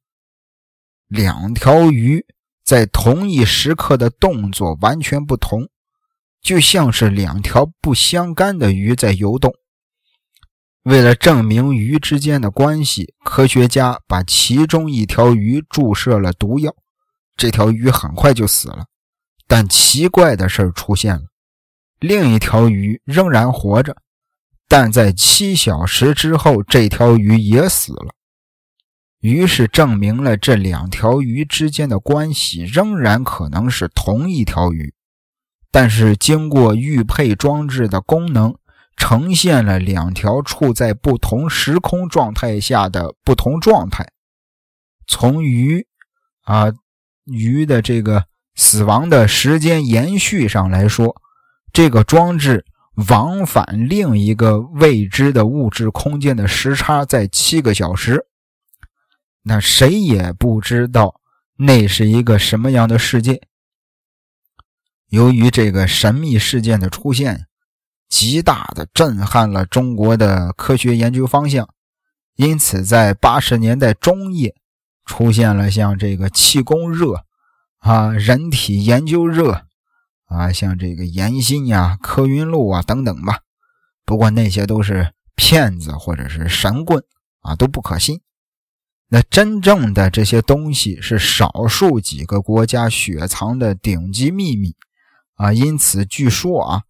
[1.09, 2.25] 两条鱼
[2.65, 5.69] 在同一时刻的动作完全不同，
[6.41, 9.53] 就像是两条不相干的鱼在游动。
[10.85, 16.75] 为了证明鱼之间的关系，科学家把其中一条鱼注射了毒药，
[17.37, 18.87] 这条鱼很快就死了。
[19.47, 21.25] 但奇怪的事出现了，
[21.99, 23.95] 另一条鱼仍然活着。
[24.73, 28.15] 但在七小时之后，这条鱼也死了。
[29.19, 34.95] 于是证明了这两条鱼之间的关系仍然可能是同一条鱼，
[35.73, 38.55] 但是经过玉佩装置的功能，
[38.97, 44.07] 呈现了两条处在不同时空状态下的不同状态。
[45.09, 45.85] 从鱼
[46.45, 46.67] 啊
[47.25, 51.21] 鱼的这个死亡的时间延续上来说，
[51.73, 52.65] 这个装置。
[53.09, 58.27] 往返另一个未知的物质空间的时差在七个小时，
[59.43, 61.21] 那谁也不知道
[61.57, 63.41] 那是一个什么样的世界。
[65.09, 67.47] 由于这个神秘事件的出现，
[68.09, 71.69] 极大的震撼了中国的科学研究方向，
[72.37, 74.55] 因此在八十年代中叶
[75.05, 77.25] 出现了像这个气功热
[77.79, 79.67] 啊，人体研究热。
[80.31, 83.41] 啊，像这个岩心呀、柯云路啊等等吧，
[84.05, 87.03] 不过那些都是骗子或者是神棍
[87.41, 88.21] 啊，都不可信。
[89.09, 94.77] 那真正的这些东西是少数几个国家雪藏的顶级秘密
[95.35, 96.83] 啊，因此据说啊，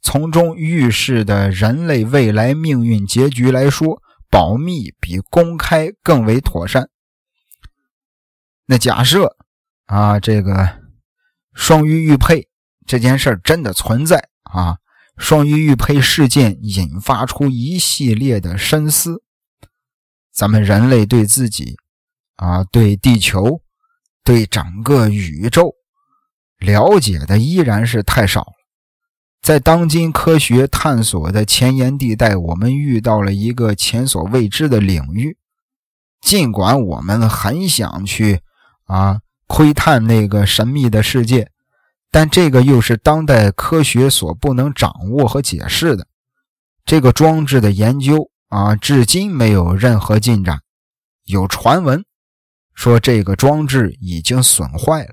[0.00, 4.00] 从中预示的人类未来命运结局来说，
[4.30, 6.88] 保密比公开更为妥善。
[8.64, 9.36] 那假设
[9.84, 10.80] 啊，这个
[11.52, 12.48] 双鱼玉佩。
[12.86, 14.78] 这件事真的存在啊！
[15.18, 19.22] 双鱼玉佩事件引发出一系列的深思。
[20.30, 21.76] 咱们人类对自己
[22.36, 23.62] 啊，对地球，
[24.22, 25.74] 对整个宇宙
[26.58, 28.52] 了解的依然是太少了。
[29.40, 35.38] 在当今科学探索的前沿地带，我们遇到了一个前所未知的领域。
[36.20, 38.40] 尽管我们很想去
[38.84, 41.50] 啊窥探那个神秘的世界。
[42.18, 46.06] 但这个又是当代科学所不能掌握和解释的。
[46.86, 50.62] 这个装置的研究啊，至今没有任何进展。
[51.26, 52.02] 有传闻
[52.72, 55.10] 说这个装置已经损坏了，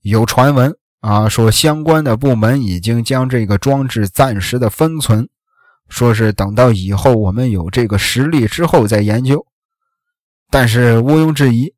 [0.00, 5.28] 有传闻啊说相关的部门已经将这个装置暂时的封存，
[5.88, 9.46] 说是等到以后我们有这个实力之后再研究。
[10.50, 11.72] 但是毋庸置疑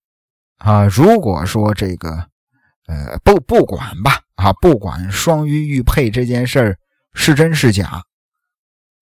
[0.57, 2.29] 啊，如果说这个。
[2.89, 6.78] 呃，不不管吧，啊，不管双鱼玉佩这件事儿
[7.12, 8.02] 是真是假，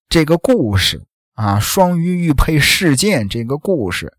[0.09, 4.13] 这个故事啊，双鱼玉佩事件这个故事，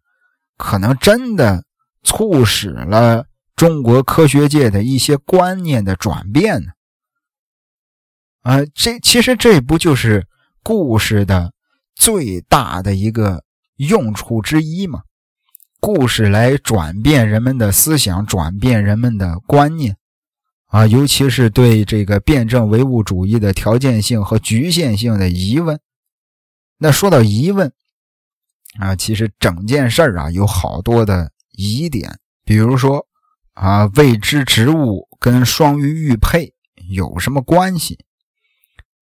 [0.56, 1.66] 可能真的
[2.02, 3.26] 促使了
[3.58, 6.72] 中国科学界的一些观念的转变呢。
[8.44, 10.26] 啊，这其实这不就是
[10.64, 11.52] 故事的
[11.94, 13.44] 最大的一个
[13.76, 15.02] 用处之一吗？
[15.88, 19.96] 故事来转变人们的思想，转变人们的观念，
[20.66, 25.80] 啊，尤其是对这个辩证唯物主义的条件性和局限性的疑问。
[26.78, 27.72] 那说到疑问
[28.78, 33.08] 啊，其实整件事儿啊有好多的疑点，比如说
[33.54, 36.54] 啊，未知植物跟双鱼玉佩
[36.90, 37.98] 有什么关系？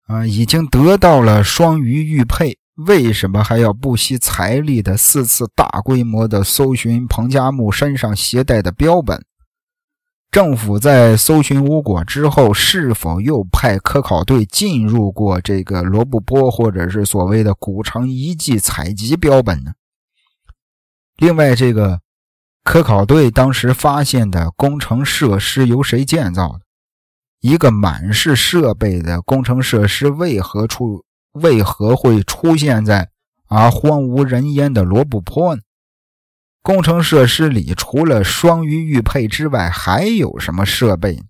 [0.05, 9.23] 啊，已经得到了双鱼玉佩，为什么还要不惜财力的四次大规模的搜寻彭加木身上携带的标本？
[10.29, 19.73] 政府在搜寻无果之后，是否又派科考队进入过这个罗布泊或者是所谓的古城遗迹采集标本呢？
[21.15, 22.01] 另外，这个
[22.63, 26.59] 科考队当时发现的工程设施由谁建造的？
[27.39, 31.03] 一个满是设备的工程设施为何出
[31.41, 33.11] 为何会出现在
[33.45, 35.61] 啊荒无人烟的罗布泊呢？
[36.61, 41.23] 工程设施里除了双鱼玉佩之外，还有什么设备？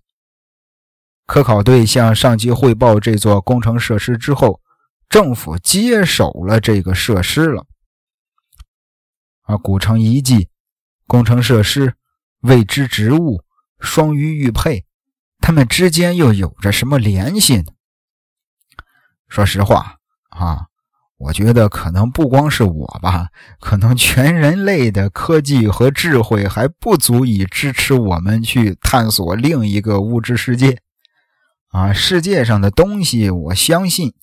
[1.26, 4.60] 科考队向上级汇报这座工程设施之后，
[5.08, 7.66] 政府接手了这个设施了。
[9.42, 10.48] 啊，古城遗迹、
[11.06, 11.94] 工程设施、
[12.40, 13.44] 未知植物、
[13.78, 14.84] 双鱼玉佩。
[15.40, 17.72] 他们之间又有着什么联系呢？
[19.28, 19.97] 说实话
[20.38, 20.66] 啊，
[21.16, 23.28] 我觉得可能不光是我吧，
[23.60, 30.78] 可能全人类的科技和智慧还不足以支持我们去探索另一个物质世界。
[31.70, 34.14] 啊，世界上的东西，我相信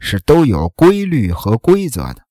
[0.00, 2.26] 是都有规律和规则的。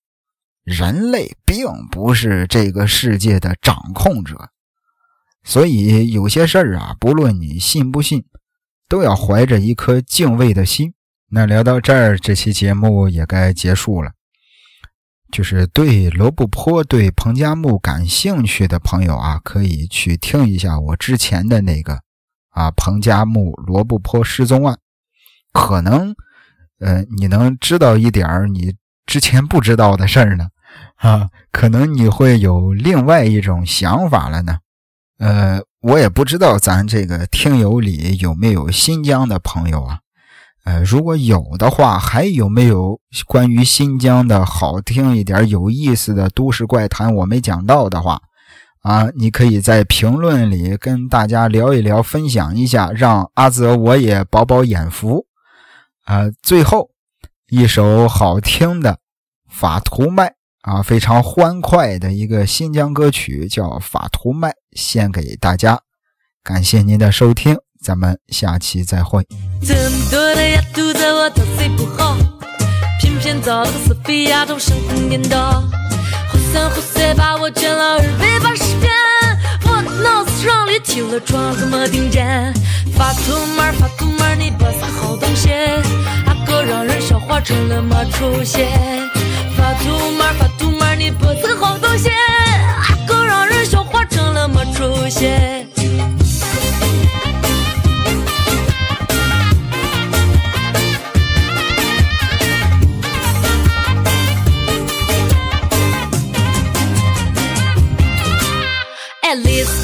[0.66, 4.50] 人类并不是这个世界的掌控者。
[5.44, 8.26] 所以有些事儿啊，不论你信不信，
[8.90, 10.94] 都要怀着一颗敬畏的心。
[11.32, 14.12] 那聊到这儿，这期节目也该结束了。
[15.32, 22.00] 就是对罗布泊、对彭加木感兴趣的朋友啊，可以去听一下我之前的那个
[22.50, 24.80] 啊彭加木罗布泊失踪案，
[25.54, 26.16] 可能
[26.80, 28.74] 呃你能知道一点你
[29.06, 30.48] 之前不知道的事儿呢
[30.96, 34.58] 啊，可能你会有另外一种想法了呢。
[35.20, 40.00] 呃，我也不知道咱这个听友里有没有新疆的朋友啊？
[40.70, 48.22] 呃，如果有的话，还有没有关于新疆的好听一点、有意思的都市怪谈我没讲到的话
[48.84, 49.08] 啊？
[49.16, 55.26] 你可以在评论里跟大家聊一聊，分享一下，让阿泽我也饱饱眼福
[56.06, 56.30] 啊！
[56.44, 56.92] 最后
[57.50, 59.00] 一首好听的
[59.50, 60.36] 法图麦。
[60.62, 65.80] 啊，非常欢快的一个新疆歌曲，叫《法图麦》，献给大家。
[66.44, 69.26] 感谢您的收听，咱们下期再会。
[69.66, 72.18] 这么多的丫头在我陶醉不好，
[73.00, 75.64] 偏偏找了个死肥丫头神魂颠倒，
[76.30, 78.92] 活三活四把我卷了二百八十遍，
[79.64, 82.54] 我脑子让里听了装个么顶针。
[82.98, 85.50] 法图麦，法图麦，你不是好东西，
[86.26, 88.66] 阿哥让人笑话成了没出息。
[89.56, 95.30] 法图麦，法图麦，你不是好东西，阿哥让人笑话成了没出息。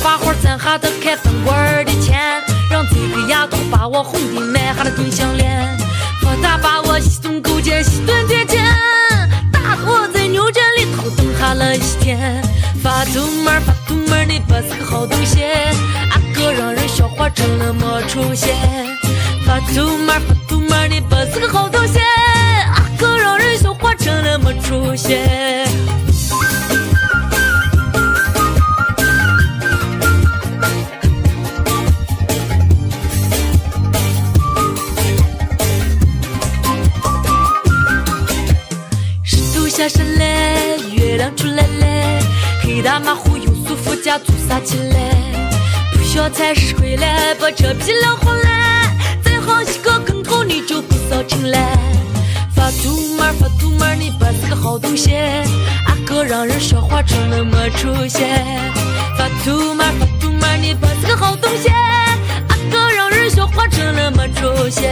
[0.06, 5.68] 把花攒下的开饭馆的钱，让这个丫头把我哄的买下了金项链，
[6.22, 8.64] 放大把我一顿勾践，西顿推荐。
[9.88, 12.40] 我在牛圈里头等哈了一天，
[12.84, 15.42] 发图妹发图妹你不是个好东西，
[16.12, 18.52] 阿哥让人笑话成了没出息。
[19.44, 21.98] 发图妹发图妹你不是个好东西，
[22.76, 25.18] 阿哥让人笑话成了没出息。
[41.32, 42.20] 出来嘞，
[42.62, 45.00] 黑大马忽悠苏副驾做啥去嘞？
[45.94, 48.50] 不小菜是回来，把车皮撂好嘞，
[49.24, 51.58] 再好几个跟头你就不扫清嘞。
[52.56, 55.14] 发图嘛发图嘛你不是个好东西，
[55.88, 58.24] 阿哥让人笑话成了没出息。
[59.18, 64.88] 发图嘛发图嘛你不是个好东西，阿哥让人笑话成了没出息。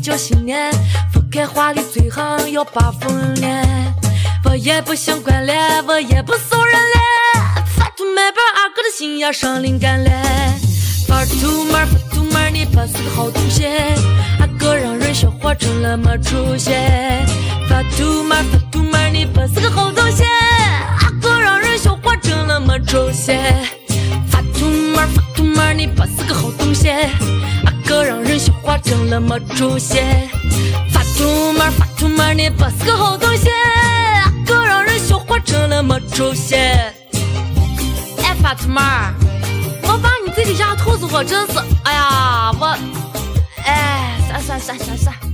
[0.00, 0.72] 有救星年，
[1.12, 3.94] 分开花的最行要把风脸。
[4.46, 5.52] 我也不想管了，
[5.86, 10.10] 我也不送人了，发图买本二哥的心呀上灵感了。
[11.06, 13.66] 发图门发图门你不是个好东西，
[14.38, 16.70] 阿哥让人笑话成了没出息。
[17.68, 23.32] 发图门发图门你不是个好东西，阿哥让人笑话成了没出息。
[24.30, 24.66] 发图
[24.96, 26.88] 门发图门你不是个好东西，
[27.90, 29.98] 二哥让人笑话成了没出息。
[30.92, 33.48] 发图门发图门你不是个好东西。
[34.46, 36.54] 那个让人笑话成了没出息。
[36.54, 36.94] 哎，
[38.40, 39.12] 发图妹儿，
[39.82, 42.78] 我把你嘴里压兔子，我真是，哎呀，我，
[43.64, 45.29] 哎，算算算算算，哎，不说了不说了。